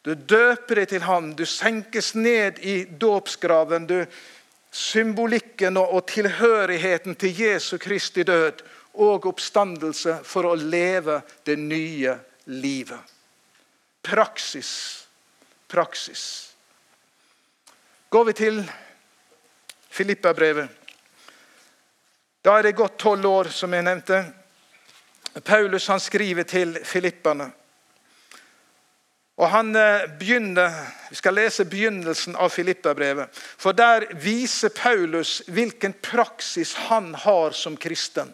Du 0.05 0.13
døper 0.13 0.75
deg 0.75 0.87
til 0.87 1.01
ham, 1.01 1.31
du 1.35 1.45
senkes 1.45 2.13
ned 2.15 2.59
i 2.59 2.83
dåpsgraven. 2.85 3.87
Symbolikken 4.77 5.77
og, 5.81 6.03
tilhørigheten 6.05 7.15
til 7.17 7.39
Jesu 7.41 7.77
Kristi 7.81 8.23
død 8.23 8.61
og 9.01 9.25
oppstandelse 9.25 10.19
for 10.25 10.45
å 10.45 10.57
leve 10.57 11.21
det 11.49 11.55
nye 11.57 12.13
livet. 12.53 13.15
Praksis. 14.05 14.69
Praksis. 15.67 16.23
Går 18.09 18.29
vi 18.29 18.35
til 18.37 18.61
Filippa-brevet. 19.89 20.69
Da 22.45 22.59
er 22.59 22.69
det 22.69 22.77
gått 22.77 22.99
tolv 23.01 23.25
år, 23.25 23.49
som 23.51 23.73
jeg 23.73 23.83
nevnte. 23.83 24.21
Paulus 25.43 25.89
han 25.89 25.99
skriver 25.99 26.45
til 26.47 26.77
filipperne. 26.85 27.49
Og 29.37 29.49
han 29.49 29.75
eh, 29.75 30.07
begynner, 30.19 30.73
Vi 31.09 31.15
skal 31.15 31.37
lese 31.37 31.65
begynnelsen 31.65 32.35
av 32.35 32.49
Filippa-brevet. 32.49 33.29
For 33.33 33.73
Der 33.73 34.07
viser 34.13 34.69
Paulus 34.69 35.41
hvilken 35.47 35.93
praksis 35.93 36.73
han 36.89 37.13
har 37.15 37.51
som 37.51 37.77
kristen. 37.77 38.33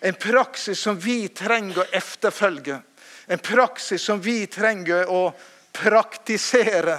En 0.00 0.14
praksis 0.14 0.80
som 0.80 0.98
vi 1.00 1.28
trenger 1.28 1.82
å 1.82 1.90
efterfølge. 1.92 2.78
En 3.26 3.38
praksis 3.38 4.02
som 4.02 4.20
vi 4.20 4.46
trenger 4.46 5.10
å 5.10 5.32
praktisere 5.72 6.98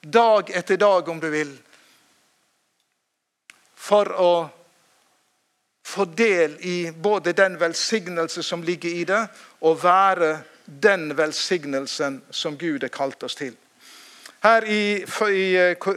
dag 0.00 0.50
etter 0.50 0.76
dag, 0.76 1.08
om 1.08 1.20
du 1.20 1.28
vil. 1.30 1.52
For 3.74 4.12
å 4.12 4.32
få 5.82 6.04
del 6.04 6.56
i 6.60 6.92
både 6.92 7.32
den 7.32 7.58
velsignelse 7.58 8.42
som 8.42 8.62
ligger 8.62 8.90
i 8.90 9.04
det, 9.04 9.22
og 9.60 9.80
være 9.82 10.36
den 10.64 11.16
velsignelsen 11.16 12.22
som 12.30 12.56
Gud 12.58 12.82
har 12.82 12.92
kalt 12.92 13.22
oss 13.22 13.34
til. 13.34 13.54
Her 14.42 14.64
I, 14.64 15.04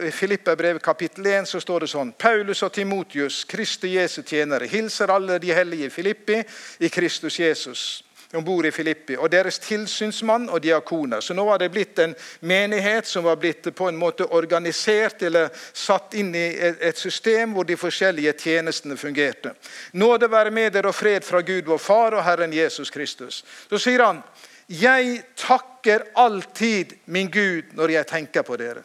i 0.06 0.10
Filippa 0.10 0.54
kapittel 0.78 1.26
1 1.26 1.48
så 1.50 1.60
står 1.60 1.82
det 1.82 1.90
sånn 1.90 2.12
Paulus 2.14 2.62
og 2.62 2.72
Timotius, 2.72 3.40
Kristi 3.44 3.96
Jesu 3.96 4.22
tjenere, 4.22 4.68
hilser 4.70 5.10
alle 5.10 5.40
de 5.42 5.50
hellige 5.50 5.90
Filippi 5.90 6.42
i 6.78 6.88
Kristus 6.88 7.40
Jesus 7.40 8.04
om 8.32 8.44
bord 8.44 8.66
i 8.66 8.70
Filippi, 8.70 9.16
og 9.16 9.30
deres 9.30 9.58
tilsynsmann 9.62 10.48
og 10.50 10.60
diakoner. 10.62 11.20
Så 11.20 11.34
nå 11.34 11.44
var 11.46 11.60
det 11.62 11.70
blitt 11.72 11.98
en 12.02 12.14
menighet 12.40 13.06
som 13.06 13.24
var 13.24 13.38
blitt 13.40 13.68
på 13.74 13.88
en 13.88 13.98
måte 13.98 14.26
organisert 14.26 15.22
eller 15.22 15.50
satt 15.72 16.14
inn 16.18 16.34
i 16.34 16.46
et 16.58 16.98
system 16.98 17.54
hvor 17.54 17.66
de 17.68 17.78
forskjellige 17.78 18.34
tjenestene 18.42 18.96
fungerte. 18.96 19.54
Nåde 19.92 20.30
være 20.30 20.50
med 20.50 20.74
dere 20.74 20.90
og 20.90 20.98
fred 20.98 21.24
fra 21.24 21.40
Gud 21.46 21.70
vår 21.70 21.78
Far 21.82 22.18
og 22.18 22.24
Herren 22.26 22.52
Jesus 22.52 22.90
Kristus. 22.90 23.44
Så 23.70 23.78
sier 23.78 24.04
han, 24.04 24.22
'Jeg 24.66 25.22
takker 25.36 26.02
alltid 26.14 26.98
min 27.04 27.30
Gud 27.30 27.64
når 27.72 27.90
jeg 27.90 28.06
tenker 28.06 28.42
på 28.42 28.56
dere'. 28.56 28.82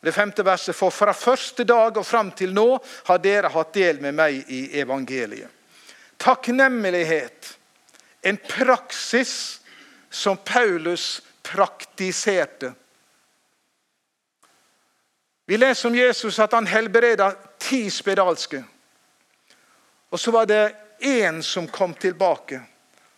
Det 0.00 0.12
femte 0.12 0.44
verset, 0.44 0.76
For 0.76 0.90
fra 0.90 1.12
første 1.12 1.64
dag 1.64 1.96
og 1.96 2.06
fram 2.06 2.30
til 2.30 2.54
nå 2.54 2.78
har 3.04 3.18
dere 3.18 3.48
hatt 3.48 3.72
del 3.74 4.00
med 4.00 4.14
meg 4.14 4.44
i 4.48 4.78
evangeliet. 4.78 5.50
Takknemlighet 6.18 7.58
en 8.22 8.36
praksis 8.36 9.60
som 10.10 10.36
Paulus 10.36 11.22
praktiserte. 11.42 12.72
Vi 15.46 15.56
leser 15.56 15.88
om 15.88 15.94
Jesus 15.96 16.38
at 16.38 16.52
han 16.52 16.66
helbreda 16.66 17.32
ti 17.58 17.90
spedalske. 17.90 18.64
Og 20.10 20.20
Så 20.20 20.30
var 20.30 20.46
det 20.46 20.74
én 21.00 21.42
som 21.42 21.68
kom 21.68 21.94
tilbake. 21.94 22.60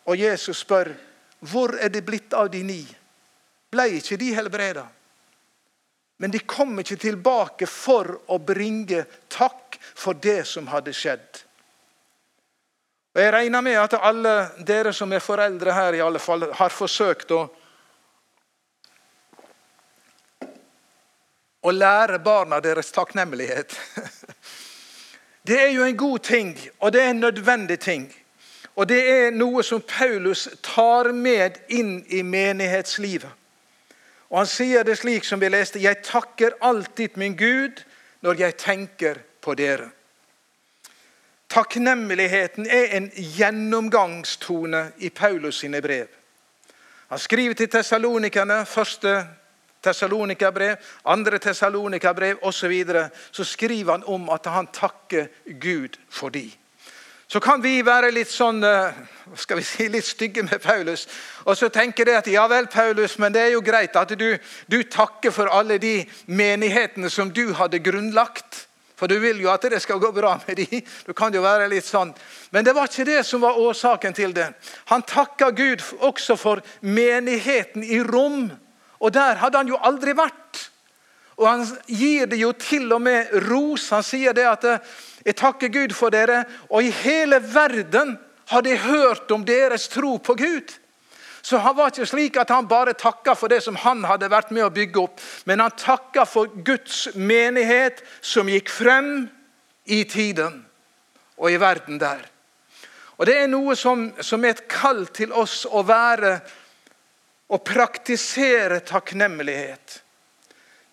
Og 0.05 0.17
Jesus 0.17 0.59
spør 0.59 0.95
hvor 1.41 1.77
er 1.81 1.89
det 1.89 2.05
blitt 2.07 2.35
av 2.37 2.51
de 2.53 2.63
ni. 2.65 2.81
Ble 3.71 3.87
ikke 3.99 4.19
de 4.21 4.33
helbreda? 4.35 4.87
Men 6.21 6.33
de 6.35 6.43
kom 6.45 6.75
ikke 6.83 6.99
tilbake 7.01 7.67
for 7.67 8.13
å 8.29 8.37
bringe 8.45 9.07
takk 9.33 9.79
for 9.81 10.19
det 10.21 10.43
som 10.49 10.69
hadde 10.69 10.93
skjedd. 10.93 11.45
Og 13.15 13.23
Jeg 13.23 13.33
regner 13.33 13.65
med 13.65 13.79
at 13.81 13.97
alle 13.97 14.35
dere 14.67 14.93
som 14.95 15.13
er 15.13 15.25
foreldre 15.25 15.73
her, 15.75 15.97
i 15.97 16.05
alle 16.05 16.21
fall 16.23 16.45
har 16.59 16.75
forsøkt 16.75 17.33
å 17.35 17.41
å 21.61 21.71
lære 21.71 22.19
barna 22.25 22.61
deres 22.61 22.93
takknemlighet. 22.93 23.77
Det 25.45 25.57
er 25.61 25.71
jo 25.73 25.85
en 25.85 25.97
god 25.97 26.23
ting, 26.23 26.53
og 26.79 26.93
det 26.93 27.01
er 27.01 27.11
en 27.11 27.23
nødvendig 27.25 27.79
ting. 27.81 28.03
Og 28.81 28.89
det 28.89 29.01
er 29.13 29.35
noe 29.37 29.61
som 29.67 29.83
Paulus 29.85 30.47
tar 30.65 31.11
med 31.13 31.59
inn 31.69 31.99
i 32.09 32.23
menighetslivet. 32.25 33.29
Og 34.31 34.39
Han 34.39 34.49
sier 34.49 34.87
det 34.87 34.97
slik 34.97 35.27
som 35.29 35.41
vi 35.41 35.51
leste.: 35.53 35.83
Jeg 35.83 36.01
takker 36.07 36.57
alltid 36.61 37.19
min 37.21 37.37
Gud 37.37 37.83
når 38.25 38.41
jeg 38.41 38.57
tenker 38.57 39.21
på 39.41 39.55
dere. 39.55 39.91
Takknemligheten 41.51 42.67
er 42.67 42.97
en 42.97 43.11
gjennomgangstone 43.17 44.93
i 44.99 45.11
Paulus 45.11 45.59
sine 45.61 45.83
brev. 45.83 46.07
Han 47.09 47.19
skriver 47.19 47.55
til 47.55 47.69
tessalonikerne, 47.69 48.67
første 48.67 49.27
Tessalonika-brev, 49.83 50.77
andre 51.05 51.39
tessalonikerbrev 51.39 52.37
osv. 52.43 52.53
Så, 52.53 52.69
videre, 52.69 53.09
så 53.31 53.45
skriver 53.45 53.93
han 53.93 54.05
om 54.07 54.29
at 54.29 54.47
han 54.47 54.67
takker 54.67 55.27
Gud 55.61 55.97
for 56.09 56.29
de. 56.29 56.51
Så 57.31 57.39
kan 57.39 57.63
vi 57.63 57.77
være 57.87 58.09
litt 58.11 58.31
sånn, 58.33 58.59
eh, 58.67 58.97
skal 59.39 59.61
vi 59.61 59.63
si, 59.63 59.85
litt 59.89 60.05
stygge 60.05 60.43
med 60.43 60.59
Paulus. 60.63 61.05
Og 61.47 61.55
så 61.55 61.69
tenker 61.71 62.05
de 62.05 62.17
at 62.19 62.27
ja 62.27 62.49
vel, 62.51 62.67
Paulus, 62.67 63.19
men 63.23 63.31
det 63.31 63.45
er 63.45 63.53
jo 63.53 63.61
greit 63.63 63.95
at 63.95 64.17
du, 64.19 64.35
du 64.67 64.83
takker 64.83 65.31
for 65.31 65.47
alle 65.47 65.77
de 65.79 66.01
menighetene 66.27 67.07
som 67.11 67.31
du 67.31 67.53
hadde 67.55 67.79
grunnlagt. 67.79 68.65
For 68.99 69.07
du 69.07 69.15
vil 69.23 69.39
jo 69.45 69.53
at 69.53 69.63
det 69.63 69.79
skal 69.81 70.01
gå 70.03 70.11
bra 70.13 70.41
med 70.43 70.59
de. 70.59 70.81
Du 71.07 71.13
kan 71.15 71.31
jo 71.33 71.45
være 71.45 71.69
litt 71.71 71.87
sånn. 71.87 72.11
Men 72.51 72.67
det 72.67 72.75
var 72.75 72.91
ikke 72.91 73.07
det 73.07 73.23
som 73.25 73.47
var 73.47 73.63
årsaken 73.63 74.17
til 74.19 74.35
det. 74.35 74.49
Han 74.91 75.07
takka 75.07 75.53
Gud 75.55 75.87
også 76.03 76.35
for 76.37 76.65
menigheten 76.83 77.87
i 77.87 78.03
Rom. 78.03 78.51
Og 78.99 79.15
der 79.15 79.39
hadde 79.39 79.63
han 79.63 79.71
jo 79.71 79.79
aldri 79.79 80.17
vært. 80.19 80.67
Og 81.39 81.47
han 81.47 81.63
gir 81.87 82.27
det 82.27 82.43
jo 82.43 82.51
til 82.59 82.91
og 82.93 83.01
med 83.07 83.31
ros. 83.47 83.87
Han 83.95 84.03
sier 84.05 84.35
det 84.37 84.51
at 84.51 84.67
jeg 85.25 85.37
takker 85.37 85.69
Gud 85.69 85.95
for 85.97 86.13
dere, 86.15 86.45
og 86.71 86.85
i 86.85 86.93
hele 87.03 87.41
verden 87.45 88.17
har 88.51 88.63
de 88.67 88.77
hørt 88.77 89.31
om 89.31 89.45
deres 89.47 89.89
tro 89.89 90.17
på 90.19 90.35
Gud. 90.35 90.73
Så 91.43 91.57
han 91.57 91.77
var 91.77 91.93
ikke 91.93 92.09
slik 92.09 92.37
at 92.37 92.51
han 92.53 92.69
bare 92.69 92.93
takka 92.99 93.35
for 93.39 93.49
det 93.49 93.63
som 93.65 93.79
han 93.81 94.05
hadde 94.05 94.29
vært 94.33 94.51
med 94.53 94.67
å 94.67 94.73
bygge 94.75 95.01
opp, 95.01 95.21
men 95.49 95.63
han 95.63 95.77
takka 95.77 96.27
for 96.29 96.51
Guds 96.65 97.09
menighet 97.15 98.03
som 98.21 98.49
gikk 98.49 98.69
frem 98.73 99.29
i 99.89 100.03
tiden 100.05 100.61
og 101.41 101.49
i 101.53 101.61
verden 101.61 102.01
der. 102.01 102.27
Og 103.21 103.27
Det 103.27 103.37
er 103.37 103.49
noe 103.53 103.77
som, 103.77 104.07
som 104.25 104.45
er 104.45 104.55
et 104.55 104.69
kall 104.69 105.07
til 105.13 105.33
oss 105.37 105.67
å 105.69 105.83
være 105.85 106.39
og 107.51 107.65
praktisere 107.67 108.81
takknemlighet. 108.87 109.99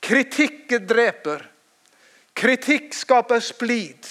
Kritikk 0.04 0.74
dreper. 0.88 1.46
Kritikk 2.38 2.93
skaper 2.93 3.41
splid. 3.41 4.06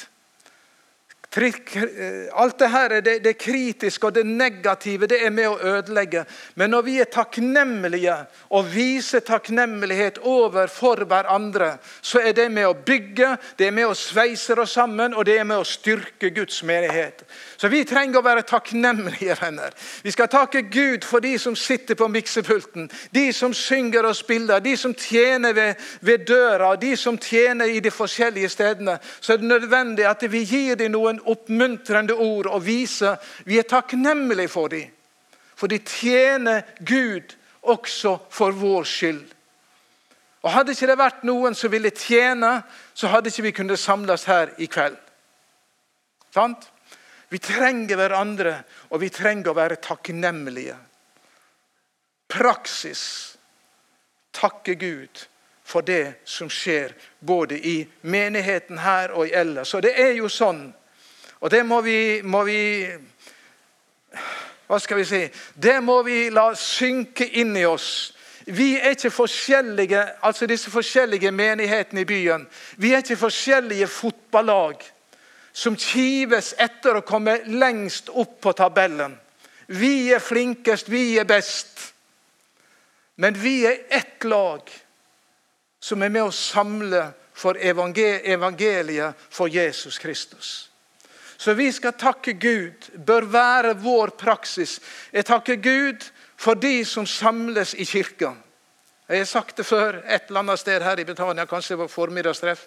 Eh, 1.37 2.29
alt 2.33 2.59
det 2.59 2.69
her, 2.69 2.89
det, 3.01 3.19
det 3.25 3.39
kritiske 3.39 4.07
og 4.07 4.15
det 4.15 4.25
negative 4.27 5.07
det 5.07 5.19
er 5.27 5.33
med 5.35 5.49
å 5.51 5.59
ødelegge. 5.77 6.25
Men 6.57 6.73
når 6.73 6.85
vi 6.87 6.95
er 7.01 7.11
takknemlige 7.13 8.15
og 8.57 8.71
viser 8.73 9.21
takknemlighet 9.21 10.23
overfor 10.25 11.05
hverandre, 11.05 11.75
så 12.01 12.23
er 12.25 12.33
det 12.33 12.49
med 12.53 12.69
å 12.71 12.77
bygge, 12.87 13.35
det 13.59 13.69
er 13.69 13.75
med 13.77 13.91
å 13.91 13.99
sveise 13.99 14.57
oss 14.57 14.77
sammen, 14.79 15.15
og 15.15 15.27
det 15.29 15.37
er 15.41 15.45
med 15.45 15.61
å 15.61 15.67
styrke 15.69 16.31
Guds 16.33 16.63
menighet. 16.65 17.27
Så 17.57 17.69
vi 17.69 17.83
trenger 17.85 18.21
å 18.21 18.25
være 18.25 18.47
takknemlige, 18.49 19.37
venner. 19.41 19.77
Vi 20.03 20.15
skal 20.15 20.33
takke 20.33 20.65
Gud 20.73 21.05
for 21.05 21.21
de 21.21 21.35
som 21.39 21.57
sitter 21.57 21.99
på 22.01 22.09
miksepulten, 22.09 22.89
de 23.13 23.27
som 23.37 23.53
synger 23.55 24.09
og 24.09 24.17
spiller, 24.17 24.65
de 24.65 24.77
som 24.77 24.95
tjener 24.97 25.53
ved, 25.57 25.85
ved 26.01 26.25
døra, 26.29 26.73
de 26.81 26.95
som 26.97 27.19
tjener 27.21 27.77
i 27.77 27.81
de 27.85 27.93
forskjellige 27.93 28.49
stedene. 28.57 28.97
Så 29.21 29.35
er 29.35 29.43
det 29.43 29.53
nødvendig 29.53 30.09
at 30.09 30.25
vi 30.33 30.45
gir 30.47 30.81
dem 30.81 30.95
noen 30.97 31.21
oppmuntrende 31.33 32.15
ord 32.15 32.49
og 32.51 32.65
vise 32.67 33.17
vi 33.45 33.59
er 33.59 33.69
takknemlige 33.69 34.53
for 34.53 34.73
dem. 34.73 34.93
For 35.57 35.73
de 35.73 35.79
tjener 35.79 36.63
Gud 36.85 37.33
også 37.67 38.19
for 38.31 38.53
vår 38.53 38.85
skyld. 38.85 39.25
Og 40.47 40.53
Hadde 40.53 40.77
ikke 40.77 40.87
det 40.87 40.99
vært 41.01 41.25
noen 41.27 41.57
som 41.59 41.73
ville 41.73 41.91
tjene, 41.91 42.61
så 42.95 43.11
hadde 43.11 43.33
ikke 43.33 43.49
vi 43.49 43.55
kunnet 43.57 43.83
samles 43.83 44.27
her 44.29 44.53
i 44.63 44.69
kveld. 44.71 44.99
Sant? 46.35 46.69
Vi 47.33 47.41
trenger 47.43 47.99
hverandre, 47.99 48.61
og 48.95 49.01
vi 49.03 49.11
trenger 49.11 49.51
å 49.51 49.57
være 49.57 49.81
takknemlige. 49.83 50.77
Praksis. 52.31 53.03
Takke 54.37 54.77
Gud 54.79 55.27
for 55.67 55.83
det 55.83 56.21
som 56.29 56.51
skjer 56.53 56.95
både 57.19 57.59
i 57.59 57.81
menigheten 58.07 58.79
her 58.79 59.17
og 59.17 59.27
i 59.27 59.35
ellers. 59.35 59.75
Og 59.75 59.83
det 59.83 59.97
er 59.99 60.13
jo 60.21 60.31
sånn 60.31 60.69
og 61.41 61.51
det 61.51 61.63
må 61.67 61.81
vi, 61.85 62.23
må 62.23 62.43
vi 62.47 62.61
Hva 64.67 64.79
skal 64.83 64.99
vi 64.99 65.05
si? 65.07 65.23
Det 65.55 65.79
må 65.85 66.01
vi 66.03 66.31
la 66.35 66.49
synke 66.59 67.27
inn 67.39 67.55
i 67.57 67.67
oss. 67.69 68.13
Vi 68.47 68.77
er 68.79 68.95
ikke 68.95 69.11
forskjellige, 69.11 70.01
altså 70.23 70.47
disse 70.47 70.71
forskjellige 70.71 71.31
menighetene 71.31 72.03
i 72.03 72.09
byen. 72.09 72.47
Vi 72.77 72.93
er 72.93 73.03
ikke 73.03 73.17
forskjellige 73.17 73.87
fotballag 73.87 74.83
som 75.53 75.77
kives 75.79 76.53
etter 76.59 76.99
å 76.99 77.05
komme 77.07 77.39
lengst 77.47 78.11
opp 78.11 78.41
på 78.43 78.53
tabellen. 78.59 79.17
Vi 79.67 80.13
er 80.15 80.23
flinkest, 80.23 80.91
vi 80.91 81.19
er 81.19 81.27
best. 81.27 81.93
Men 83.17 83.39
vi 83.43 83.65
er 83.67 83.87
ett 83.91 84.25
lag 84.25 84.71
som 85.81 86.03
er 86.03 86.13
med 86.13 86.29
å 86.29 86.35
samle 86.35 87.03
for 87.37 87.59
evangeliet 87.59 89.27
for 89.31 89.49
Jesus 89.49 89.99
Kristus. 89.99 90.71
Så 91.37 91.55
vi 91.55 91.69
skal 91.73 91.93
takke 91.93 92.33
Gud, 92.33 92.91
bør 92.97 93.29
være 93.31 93.75
vår 93.81 94.15
praksis. 94.19 94.81
Jeg 95.13 95.29
takker 95.29 95.61
Gud 95.61 96.11
for 96.37 96.55
de 96.55 96.85
som 96.85 97.07
samles 97.07 97.75
i 97.75 97.85
kirka. 97.85 98.35
Jeg 99.09 99.23
har 99.23 99.29
sagt 99.31 99.57
det 99.57 99.67
før 99.67 100.01
et 100.03 100.29
eller 100.29 100.43
annet 100.43 100.61
sted 100.61 100.83
her 100.83 100.99
i 100.99 101.05
Betania, 101.07 101.47
kanskje 101.47 101.77
det 101.77 101.85
var 101.85 101.93
formiddagstreff. 101.93 102.67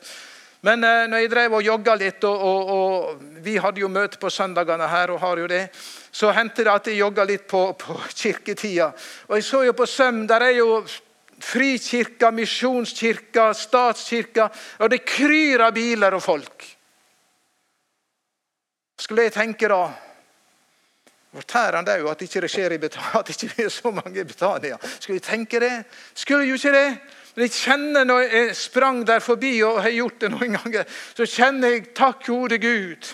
Men 0.62 0.84
eh, 0.84 1.06
når 1.08 1.24
jeg 1.24 1.32
drev 1.32 1.56
og 1.56 1.64
jogga 1.64 1.96
litt, 2.00 2.24
og, 2.28 2.42
og, 2.48 2.72
og, 2.76 3.28
vi 3.44 3.58
hadde 3.60 3.80
jo 3.80 3.92
møte 3.92 4.20
på 4.20 4.32
søndagene 4.32 4.88
her, 4.92 5.12
og 5.14 5.22
har 5.24 5.40
jo 5.40 5.48
det, 5.52 5.62
så 6.12 6.34
hendte 6.36 6.66
det 6.68 6.74
at 6.74 6.88
jeg 6.88 7.00
jogga 7.00 7.26
litt 7.28 7.46
på, 7.48 7.62
på 7.80 7.96
kirketida. 8.12 8.90
Og 9.30 9.38
jeg 9.40 9.48
så 9.48 9.64
jo 9.68 9.76
på 9.76 9.88
Søm, 9.88 10.26
der 10.28 10.48
er 10.50 10.58
jo 10.60 10.82
frikirka, 11.40 12.32
misjonskirka, 12.36 13.54
statskirka, 13.56 14.50
og 14.84 14.92
det 14.92 15.06
kryr 15.08 15.64
av 15.70 15.76
biler 15.76 16.18
og 16.18 16.24
folk. 16.24 16.68
Skulle 19.00 19.28
jeg 19.30 19.36
tenke 19.36 19.72
da 19.72 19.88
Fortærende 21.30 21.94
òg 22.02 22.08
at 22.10 22.22
ikke 22.26 22.42
det 22.42 22.48
skjer 22.50 22.74
i 22.74 22.80
Betania, 22.82 23.20
at 23.22 23.28
ikke 23.30 23.52
det 23.54 23.66
er 23.68 23.70
så 23.70 23.92
mange 23.94 24.18
i 24.18 24.26
Betania. 24.26 24.80
Skulle 24.98 25.20
jeg 25.20 25.26
tenke 25.28 25.60
det? 25.62 25.84
Skulle 26.18 26.48
jo 26.50 26.58
ikke 26.58 26.72
det. 26.74 26.88
Men 27.36 27.44
jeg 27.46 27.52
kjenner 27.54 28.08
når 28.10 28.24
jeg 28.24 28.56
sprang 28.58 29.04
der 29.08 29.22
forbi 29.22 29.52
og 29.64 29.84
har 29.84 29.94
gjort 29.94 30.18
det 30.24 30.32
noen 30.34 30.58
ganger, 30.58 30.90
så 31.14 31.28
kjenner 31.30 31.76
jeg 31.76 31.92
takk, 31.94 32.26
gode 32.26 32.58
Gud, 32.58 33.12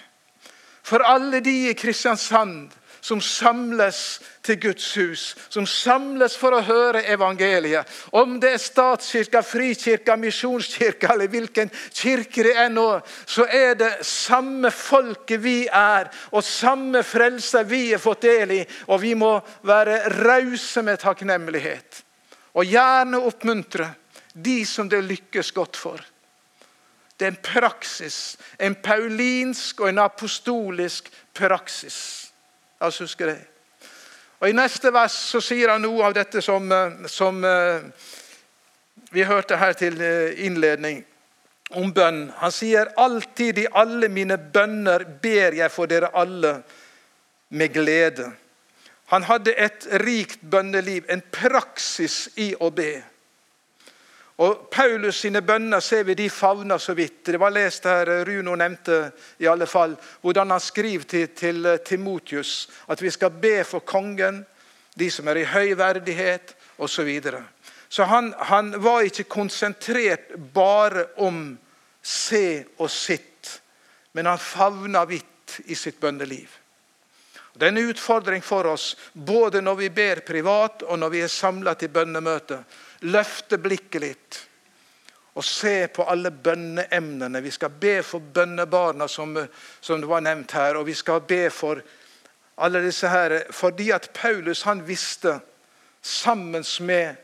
for 0.86 1.04
alle 1.04 1.44
de 1.44 1.58
i 1.70 1.76
Kristiansand 1.76 2.72
som 3.06 3.22
samles 3.22 4.00
til 4.42 4.58
Guds 4.64 4.86
hus, 4.98 5.24
som 5.54 5.68
samles 5.70 6.34
for 6.42 6.56
å 6.58 6.64
høre 6.66 7.04
evangeliet. 7.14 7.86
Om 8.18 8.40
det 8.42 8.56
er 8.56 8.64
statskirka, 8.64 9.44
frikirka, 9.46 10.16
misjonskirka 10.18 11.12
eller 11.14 11.30
hvilken 11.30 11.70
kirke 11.94 12.48
det 12.48 12.56
er 12.64 12.74
nå, 12.74 12.88
så 13.30 13.46
er 13.46 13.78
det 13.78 13.92
samme 14.10 14.72
folket 14.74 15.44
vi 15.44 15.68
er, 15.70 16.10
og 16.34 16.48
samme 16.48 17.04
frelse 17.06 17.62
vi 17.70 17.84
er 17.94 18.02
fått 18.02 18.26
del 18.26 18.58
i. 18.58 18.60
Og 18.90 19.04
vi 19.06 19.14
må 19.14 19.36
være 19.70 20.02
rause 20.24 20.82
med 20.82 20.98
takknemlighet. 21.06 22.02
Og 22.58 22.66
gjerne 22.66 23.22
oppmuntre 23.22 23.92
de 24.34 24.64
som 24.66 24.90
det 24.90 25.06
lykkes 25.06 25.54
godt 25.54 25.78
for. 25.78 26.02
Det 27.16 27.30
er 27.30 27.36
en 27.36 27.44
praksis, 27.54 28.36
en 28.60 28.76
paulinsk 28.76 29.86
og 29.86 29.94
en 29.94 30.08
apostolisk 30.10 31.14
praksis. 31.38 32.25
La 32.80 32.90
oss 32.92 33.02
huske 33.02 33.28
det. 33.30 33.40
Og 34.42 34.50
I 34.50 34.56
neste 34.56 34.92
vers 34.94 35.16
så 35.32 35.40
sier 35.44 35.72
han 35.72 35.84
noe 35.86 36.04
av 36.06 36.16
dette 36.16 36.42
som, 36.44 36.68
eh, 36.72 37.08
som 37.08 37.44
eh, 37.46 37.86
vi 39.16 39.24
hørte 39.24 39.58
her 39.58 39.74
til 39.80 40.02
eh, 40.02 40.46
innledning 40.46 41.04
om 41.80 41.94
bønn. 41.94 42.28
Han 42.42 42.52
sier 42.54 42.92
alltid 43.00 43.64
i 43.64 43.70
alle 43.72 44.10
mine 44.12 44.38
bønner 44.38 45.06
ber 45.22 45.56
jeg 45.58 45.72
for 45.72 45.90
dere 45.90 46.12
alle 46.14 46.60
med 47.56 47.74
glede. 47.74 48.28
Han 49.14 49.24
hadde 49.24 49.54
et 49.54 49.88
rikt 50.02 50.42
bønneliv, 50.42 51.06
en 51.10 51.22
praksis 51.32 52.26
i 52.42 52.52
å 52.60 52.72
be. 52.74 53.00
Og 54.44 54.68
Paulus 54.72 55.22
sine 55.24 55.40
bønner 55.48 55.80
ser 55.80 56.04
vi 56.04 56.14
de 56.20 56.28
favner 56.30 56.80
så 56.82 56.94
vidt. 56.94 57.22
Det 57.26 57.40
var 57.40 57.54
lest 57.56 57.86
her, 57.88 58.10
Runo 58.28 58.58
nevnte 58.60 58.98
i 59.40 59.48
alle 59.48 59.68
fall, 59.68 59.96
hvordan 60.22 60.52
han 60.52 60.64
skriver 60.64 61.08
til, 61.08 61.30
til 61.32 61.66
eh, 61.66 61.80
Timotius 61.80 62.68
at 62.92 63.02
vi 63.02 63.12
skal 63.16 63.32
be 63.32 63.64
for 63.64 63.86
kongen, 63.88 64.44
de 64.96 65.08
som 65.12 65.28
er 65.32 65.40
i 65.40 65.48
høy 65.48 65.76
verdighet 65.80 66.56
osv. 66.78 66.92
Så, 66.96 67.04
videre. 67.08 67.44
så 67.90 68.04
han, 68.04 68.34
han 68.38 68.74
var 68.84 69.08
ikke 69.08 69.24
konsentrert 69.24 70.36
bare 70.54 71.06
om 71.24 71.58
se 72.04 72.66
og 72.78 72.92
sitt, 72.92 73.62
men 74.12 74.28
han 74.28 74.40
favna 74.40 75.06
vidt 75.08 75.62
i 75.66 75.76
sitt 75.76 76.00
bønneliv. 76.00 76.50
Det 77.56 77.70
er 77.70 77.72
en 77.72 77.88
utfordring 77.88 78.44
for 78.44 78.68
oss, 78.68 78.98
både 79.14 79.62
når 79.64 79.76
vi 79.80 79.90
ber 79.90 80.20
privat 80.28 80.84
og 80.84 81.00
når 81.00 81.14
vi 81.14 81.22
er 81.24 81.32
samla 81.32 81.74
til 81.80 81.94
bønnemøte 81.96 82.60
løfte 83.02 83.58
blikket 83.58 84.02
litt 84.02 84.42
og 85.36 85.44
se 85.44 85.88
på 85.92 86.06
alle 86.08 86.32
bønneemnene. 86.32 87.42
Vi 87.44 87.52
skal 87.52 87.74
be 87.76 87.98
for 88.08 88.24
bønnebarna, 88.24 89.08
som, 89.12 89.36
som 89.84 90.00
det 90.00 90.08
var 90.08 90.24
nevnt 90.24 90.56
her. 90.56 90.78
Og 90.80 90.88
vi 90.88 90.96
skal 90.96 91.26
be 91.28 91.50
for 91.52 91.82
alle 92.64 92.80
disse 92.86 93.10
her. 93.12 93.42
Fordi 93.52 93.90
at 93.92 94.10
Paulus 94.16 94.64
han 94.64 94.86
visste, 94.88 95.40
sammen 96.02 96.64
med 96.80 97.16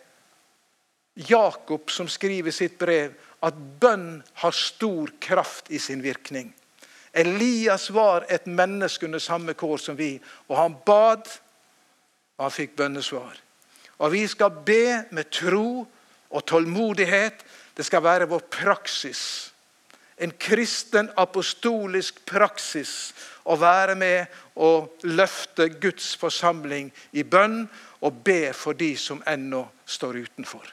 Jakob, 1.13 1.91
som 1.91 2.09
skriver 2.09 2.51
sitt 2.51 2.79
brev, 2.79 3.13
at 3.41 3.55
bønn 3.79 4.23
har 4.43 4.51
stor 4.51 5.11
kraft 5.21 5.71
i 5.71 5.79
sin 5.79 6.03
virkning. 6.03 6.51
Elias 7.13 7.89
var 7.91 8.25
et 8.29 8.47
menneske 8.47 9.05
under 9.05 9.19
samme 9.19 9.53
kår 9.53 9.77
som 9.77 9.97
vi, 9.97 10.15
og 10.47 10.57
han 10.57 10.75
bad, 10.85 11.31
og 12.37 12.45
han 12.47 12.55
fikk 12.55 12.75
bønnesvar. 12.79 13.39
Og 14.01 14.11
vi 14.11 14.25
skal 14.27 14.53
be 14.65 15.03
med 15.13 15.29
tro 15.29 15.85
og 16.31 16.45
tålmodighet. 16.49 17.43
Det 17.77 17.85
skal 17.85 18.03
være 18.03 18.29
vår 18.29 18.47
praksis. 18.49 19.51
En 20.17 20.33
kristen 20.37 21.09
apostolisk 21.17 22.21
praksis 22.25 23.13
å 23.49 23.55
være 23.57 23.95
med 23.97 24.33
og 24.61 25.05
løfte 25.09 25.69
Guds 25.81 26.13
forsamling 26.17 26.91
i 27.17 27.23
bønn 27.23 27.63
og 28.01 28.21
be 28.25 28.51
for 28.57 28.77
de 28.77 28.93
som 28.97 29.21
ennå 29.29 29.63
står 29.85 30.21
utenfor. 30.25 30.65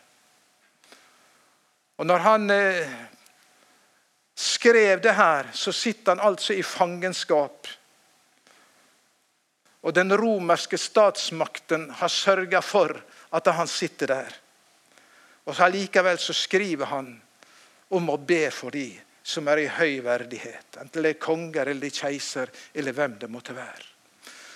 Og 1.99 2.07
når 2.07 2.25
han 2.25 2.51
eh, 2.55 2.93
skrev 4.39 5.01
det 5.03 5.17
her, 5.19 5.49
så 5.53 5.73
sitter 5.73 6.15
han 6.15 6.27
altså 6.29 6.55
i 6.55 6.63
fangenskap. 6.63 7.67
Og 9.83 9.95
den 9.95 10.13
romerske 10.15 10.79
statsmakten 10.79 11.89
har 11.99 12.13
sørga 12.13 12.63
for 12.63 13.01
at 13.31 13.51
han 13.55 13.69
sitter 13.69 14.07
der. 14.15 14.37
Og 15.49 15.57
så 15.57 15.65
Allikevel 15.65 16.19
så 16.21 16.35
skriver 16.37 16.91
han 16.93 17.13
om 17.97 18.11
å 18.13 18.19
be 18.21 18.49
for 18.53 18.75
de 18.75 18.91
som 19.29 19.49
er 19.49 19.65
i 19.65 19.71
høy 19.73 20.01
verdighet. 20.05 20.77
Enten 20.81 21.05
det 21.05 21.15
er 21.15 21.21
konger 21.21 21.73
eller 21.73 21.93
keiser 21.93 22.53
eller 22.73 22.97
hvem 22.97 23.17
det 23.21 23.31
måtte 23.33 23.57
være. 23.57 23.87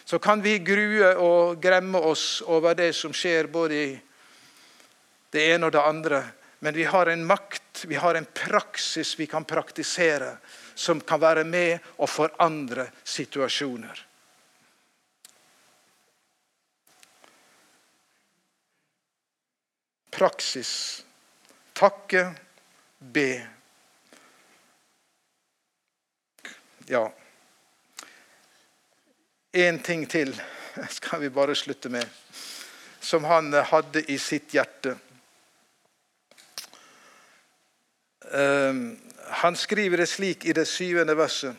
Så 0.05 0.19
kan 0.19 0.43
vi 0.45 0.59
grue 0.65 1.15
og 1.21 1.61
gremme 1.63 2.01
oss 2.01 2.43
over 2.45 2.77
det 2.77 2.91
som 2.97 3.15
skjer 3.17 3.49
både 3.53 3.75
i 3.75 3.91
det 5.33 5.45
ene 5.55 5.69
og 5.69 5.73
det 5.73 5.85
andre. 5.85 6.23
Men 6.65 6.77
vi 6.77 6.85
har 6.85 7.09
en 7.09 7.25
makt, 7.27 7.85
vi 7.89 7.97
har 7.97 8.15
en 8.15 8.29
praksis 8.35 9.15
vi 9.19 9.27
kan 9.27 9.45
praktisere, 9.49 10.37
som 10.75 11.01
kan 11.01 11.21
være 11.21 11.45
med 11.45 11.79
og 11.97 12.11
forandre 12.11 12.87
situasjoner. 13.05 14.05
Praksis. 20.13 21.05
Takke, 21.73 22.35
be. 22.99 23.47
Ja. 26.87 27.07
Én 29.53 29.83
ting 29.83 30.05
til 30.11 30.35
skal 30.99 31.21
vi 31.21 31.31
bare 31.33 31.57
slutte 31.57 31.89
med, 31.89 32.05
som 33.01 33.25
han 33.25 33.53
hadde 33.53 34.05
i 34.13 34.19
sitt 34.19 34.53
hjerte. 34.53 34.99
Ehm, 38.33 39.01
han 39.29 39.57
skriver 39.57 39.97
det 39.97 40.07
slik 40.13 40.45
i 40.45 40.53
det 40.53 40.69
syvende 40.69 41.17
verset. 41.17 41.57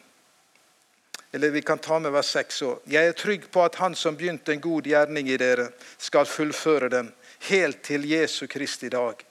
Eller 1.33 1.49
vi 1.49 1.61
kan 1.61 1.81
ta 1.81 1.97
med 1.99 2.13
vers 2.13 2.29
seks 2.29 2.61
òg. 2.61 2.81
Jeg 2.85 3.09
er 3.09 3.17
trygg 3.17 3.49
på 3.51 3.63
at 3.65 3.75
Han 3.81 3.95
som 3.97 4.17
begynte 4.17 4.53
en 4.53 4.61
god 4.61 4.85
gjerning 4.85 5.29
i 5.29 5.37
dere, 5.37 5.71
skal 5.97 6.29
fullføre 6.29 6.89
den 6.93 7.09
helt 7.49 7.81
til 7.83 8.05
Jesu 8.09 8.47
Kristi 8.47 8.89
dag. 8.89 9.23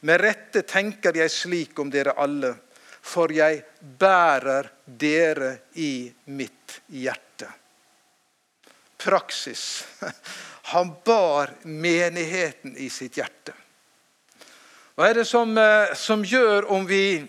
Med 0.00 0.20
rette 0.20 0.62
tenker 0.66 1.16
jeg 1.16 1.30
slik 1.30 1.78
om 1.78 1.90
dere 1.90 2.16
alle, 2.18 2.54
for 3.02 3.32
jeg 3.34 3.62
bærer 3.80 4.70
dere 4.86 5.52
i 5.78 6.10
mitt 6.34 6.80
hjerte. 6.86 7.50
Praksis. 9.02 9.84
Han 10.72 10.94
bar 11.04 11.50
menigheten 11.62 12.76
i 12.76 12.88
sitt 12.90 13.18
hjerte. 13.18 13.54
Hva 14.94 15.08
er 15.08 15.20
det 15.20 15.26
som, 15.26 15.56
eh, 15.58 15.94
som 15.94 16.24
gjør 16.24 16.70
om 16.70 16.86
vi 16.86 17.28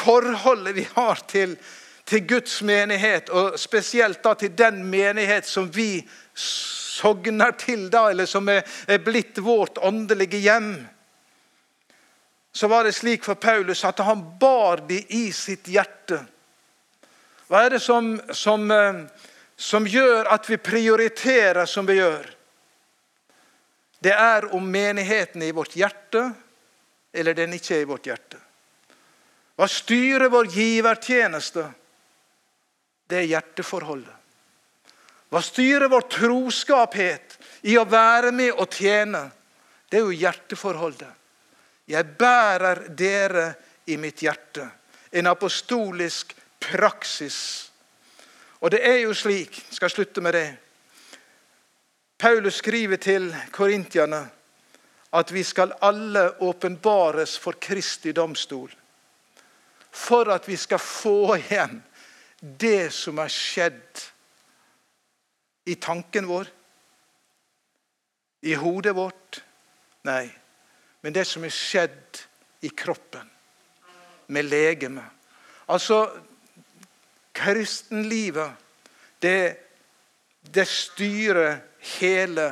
Forholdet 0.00 0.74
vi 0.74 0.86
har 0.94 1.18
til, 1.28 1.56
til, 2.08 2.22
Guds 2.26 2.62
menighet, 2.62 3.28
og 3.28 3.58
spesielt 3.60 4.22
da 4.24 4.32
til 4.38 4.54
den 4.56 4.78
menighet 4.88 5.44
som 5.44 5.66
vi 5.74 5.98
sogner 7.00 7.54
til, 7.58 7.88
da, 7.92 8.08
eller 8.10 8.28
som 8.28 8.48
er, 8.52 8.64
er 8.86 9.00
blitt 9.04 9.38
vårt 9.42 9.78
åndelige 9.78 10.40
hjem. 10.44 10.74
Så 12.52 12.68
var 12.68 12.84
det 12.84 12.92
slik 12.92 13.24
for 13.24 13.38
Paulus 13.40 13.84
at 13.84 14.02
han 14.04 14.22
bar 14.40 14.82
de 14.88 15.00
i 15.08 15.30
sitt 15.32 15.70
hjerte. 15.70 16.20
Hva 17.50 17.64
er 17.66 17.76
det 17.76 17.82
som, 17.82 18.12
som, 18.34 18.68
eh, 18.70 19.00
som 19.56 19.86
gjør 19.86 20.28
at 20.34 20.50
vi 20.50 20.58
prioriterer 20.58 21.66
som 21.66 21.86
vi 21.86 21.98
gjør? 21.98 22.28
Det 24.00 24.12
er 24.14 24.46
om 24.54 24.64
menigheten 24.70 25.42
er 25.42 25.50
i 25.50 25.56
vårt 25.56 25.74
hjerte, 25.76 26.30
eller 27.12 27.34
den 27.36 27.52
ikke 27.56 27.76
er 27.76 27.82
i 27.84 27.90
vårt 27.90 28.06
hjerte. 28.08 28.38
Hva 29.58 29.66
styrer 29.68 30.30
vår 30.32 30.48
givertjeneste? 30.54 31.66
Det 33.10 33.18
er 33.18 33.28
hjerteforholdet. 33.28 34.19
Hva 35.30 35.42
styrer 35.42 35.90
vår 35.90 36.08
troskaphet 36.10 37.38
i 37.70 37.76
å 37.78 37.86
være 37.86 38.32
med 38.34 38.56
og 38.58 38.72
tjene? 38.74 39.28
Det 39.90 40.00
er 40.00 40.06
jo 40.06 40.18
hjerteforholdet. 40.22 41.10
Jeg 41.90 42.06
bærer 42.18 42.84
dere 42.94 43.46
i 43.90 43.96
mitt 43.98 44.22
hjerte. 44.22 44.66
En 45.10 45.30
apostolisk 45.30 46.34
praksis. 46.62 47.70
Og 48.60 48.70
det 48.74 48.82
er 48.86 49.00
jo 49.04 49.14
slik, 49.16 49.54
skal 49.70 49.88
jeg 49.88 49.96
slutte 49.98 50.22
med 50.22 50.36
det 50.36 50.48
Paulus 52.20 52.58
skriver 52.60 53.00
til 53.00 53.30
korintierne 53.48 54.20
at 55.16 55.30
vi 55.32 55.40
skal 55.44 55.72
alle 55.80 56.26
åpenbares 56.44 57.38
for 57.40 57.56
Kristi 57.56 58.12
domstol. 58.12 58.68
For 59.90 60.28
at 60.28 60.44
vi 60.48 60.58
skal 60.60 60.78
få 60.84 61.38
igjen 61.38 61.80
det 62.40 62.92
som 62.92 63.18
er 63.24 63.32
skjedd 63.32 64.04
i 65.64 65.74
tanken 65.74 66.26
vår, 66.26 66.48
i 68.40 68.54
hodet 68.54 68.94
vårt. 68.96 69.42
Nei, 70.08 70.24
men 71.04 71.12
det 71.12 71.26
som 71.28 71.44
er 71.44 71.52
skjedd 71.54 72.22
i 72.64 72.70
kroppen, 72.72 73.28
med 74.30 74.46
legemet. 74.46 75.04
Altså, 75.70 76.04
kristenlivet, 77.36 78.50
det, 79.18 79.56
det 80.42 80.66
styrer 80.68 81.58
hele 81.98 82.46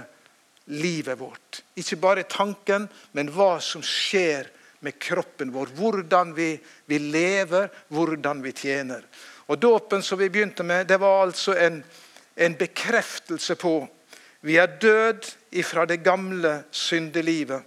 livet 0.68 1.18
vårt. 1.20 1.62
Ikke 1.78 2.00
bare 2.00 2.26
tanken, 2.28 2.88
men 3.12 3.30
hva 3.32 3.56
som 3.62 3.84
skjer 3.84 4.50
med 4.84 4.98
kroppen 5.02 5.52
vår. 5.54 5.72
Hvordan 5.78 6.34
vi, 6.36 6.52
vi 6.86 6.98
lever, 6.98 7.70
hvordan 7.88 8.42
vi 8.44 8.52
tjener. 8.52 9.04
Og 9.48 9.58
Dåpen 9.58 10.02
som 10.04 10.20
vi 10.20 10.28
begynte 10.30 10.62
med, 10.62 10.86
det 10.86 11.00
var 11.00 11.22
altså 11.22 11.56
en, 11.56 11.80
en 12.38 12.54
bekreftelse 12.58 13.56
på 13.58 13.88
vi 14.40 14.56
er 14.56 14.78
død 14.78 15.26
ifra 15.50 15.86
det 15.86 15.96
gamle 16.06 16.64
syndelivet. 16.70 17.62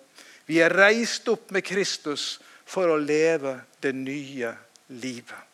Vi 0.45 0.61
er 0.63 0.71
reist 0.71 1.27
opp 1.27 1.51
med 1.51 1.65
Kristus 1.67 2.39
for 2.65 2.87
å 2.91 2.99
leve 2.99 3.57
det 3.83 3.91
nye 3.95 4.53
livet. 4.95 5.49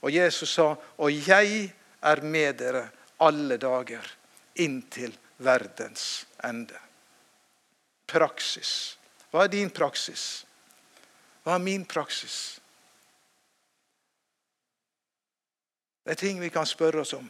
Og 0.00 0.12
Jesus 0.12 0.50
sa, 0.50 0.76
'Og 0.98 1.28
jeg 1.28 1.72
er 2.02 2.20
med 2.20 2.56
dere 2.58 2.90
alle 3.20 3.56
dager' 3.56 4.14
inntil 4.54 5.16
verdens 5.36 6.26
ende. 6.44 6.78
Praksis. 8.06 8.96
Hva 9.30 9.44
er 9.44 9.48
din 9.48 9.70
praksis? 9.70 10.44
Hva 11.44 11.54
er 11.54 11.58
min 11.58 11.84
praksis? 11.84 12.60
Det 16.04 16.10
er 16.10 16.14
ting 16.14 16.40
vi 16.40 16.48
kan 16.48 16.66
spørre 16.66 17.00
oss 17.00 17.12
om. 17.12 17.28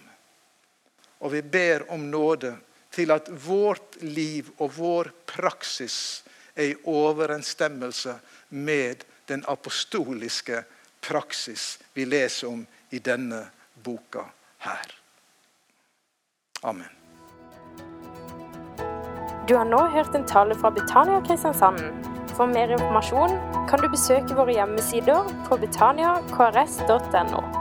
Og 1.18 1.32
vi 1.32 1.42
ber 1.42 1.86
om 1.92 2.10
nåde 2.10 2.56
til 2.94 3.10
at 3.10 3.28
vårt 3.46 3.98
liv 4.02 4.50
og 4.58 4.72
vår 4.78 5.10
praksis 5.26 6.24
er 6.54 6.72
i 6.72 6.76
overensstemmelse 6.84 8.14
med 8.48 9.04
den 9.28 9.44
apostoliske 9.48 10.62
praksis 11.00 11.78
vi 11.94 12.04
leser 12.04 12.48
om 12.48 12.66
i 12.90 12.98
denne 12.98 13.44
boka 13.84 14.24
her. 14.64 14.94
Amen. 16.62 16.90
Du 19.48 19.54
har 19.56 19.64
nå 19.64 19.78
hørt 19.94 20.14
en 20.14 20.26
tale 20.26 20.54
fra 20.54 20.70
Betania 20.70 21.20
Kristiansand. 21.26 21.78
For 22.36 22.46
mer 22.46 22.70
informasjon 22.74 23.38
kan 23.70 23.80
du 23.82 23.88
besøke 23.88 24.36
våre 24.36 24.52
hjemmesider 24.58 25.30
på 25.48 25.56
betaniakrs.no. 25.62 27.57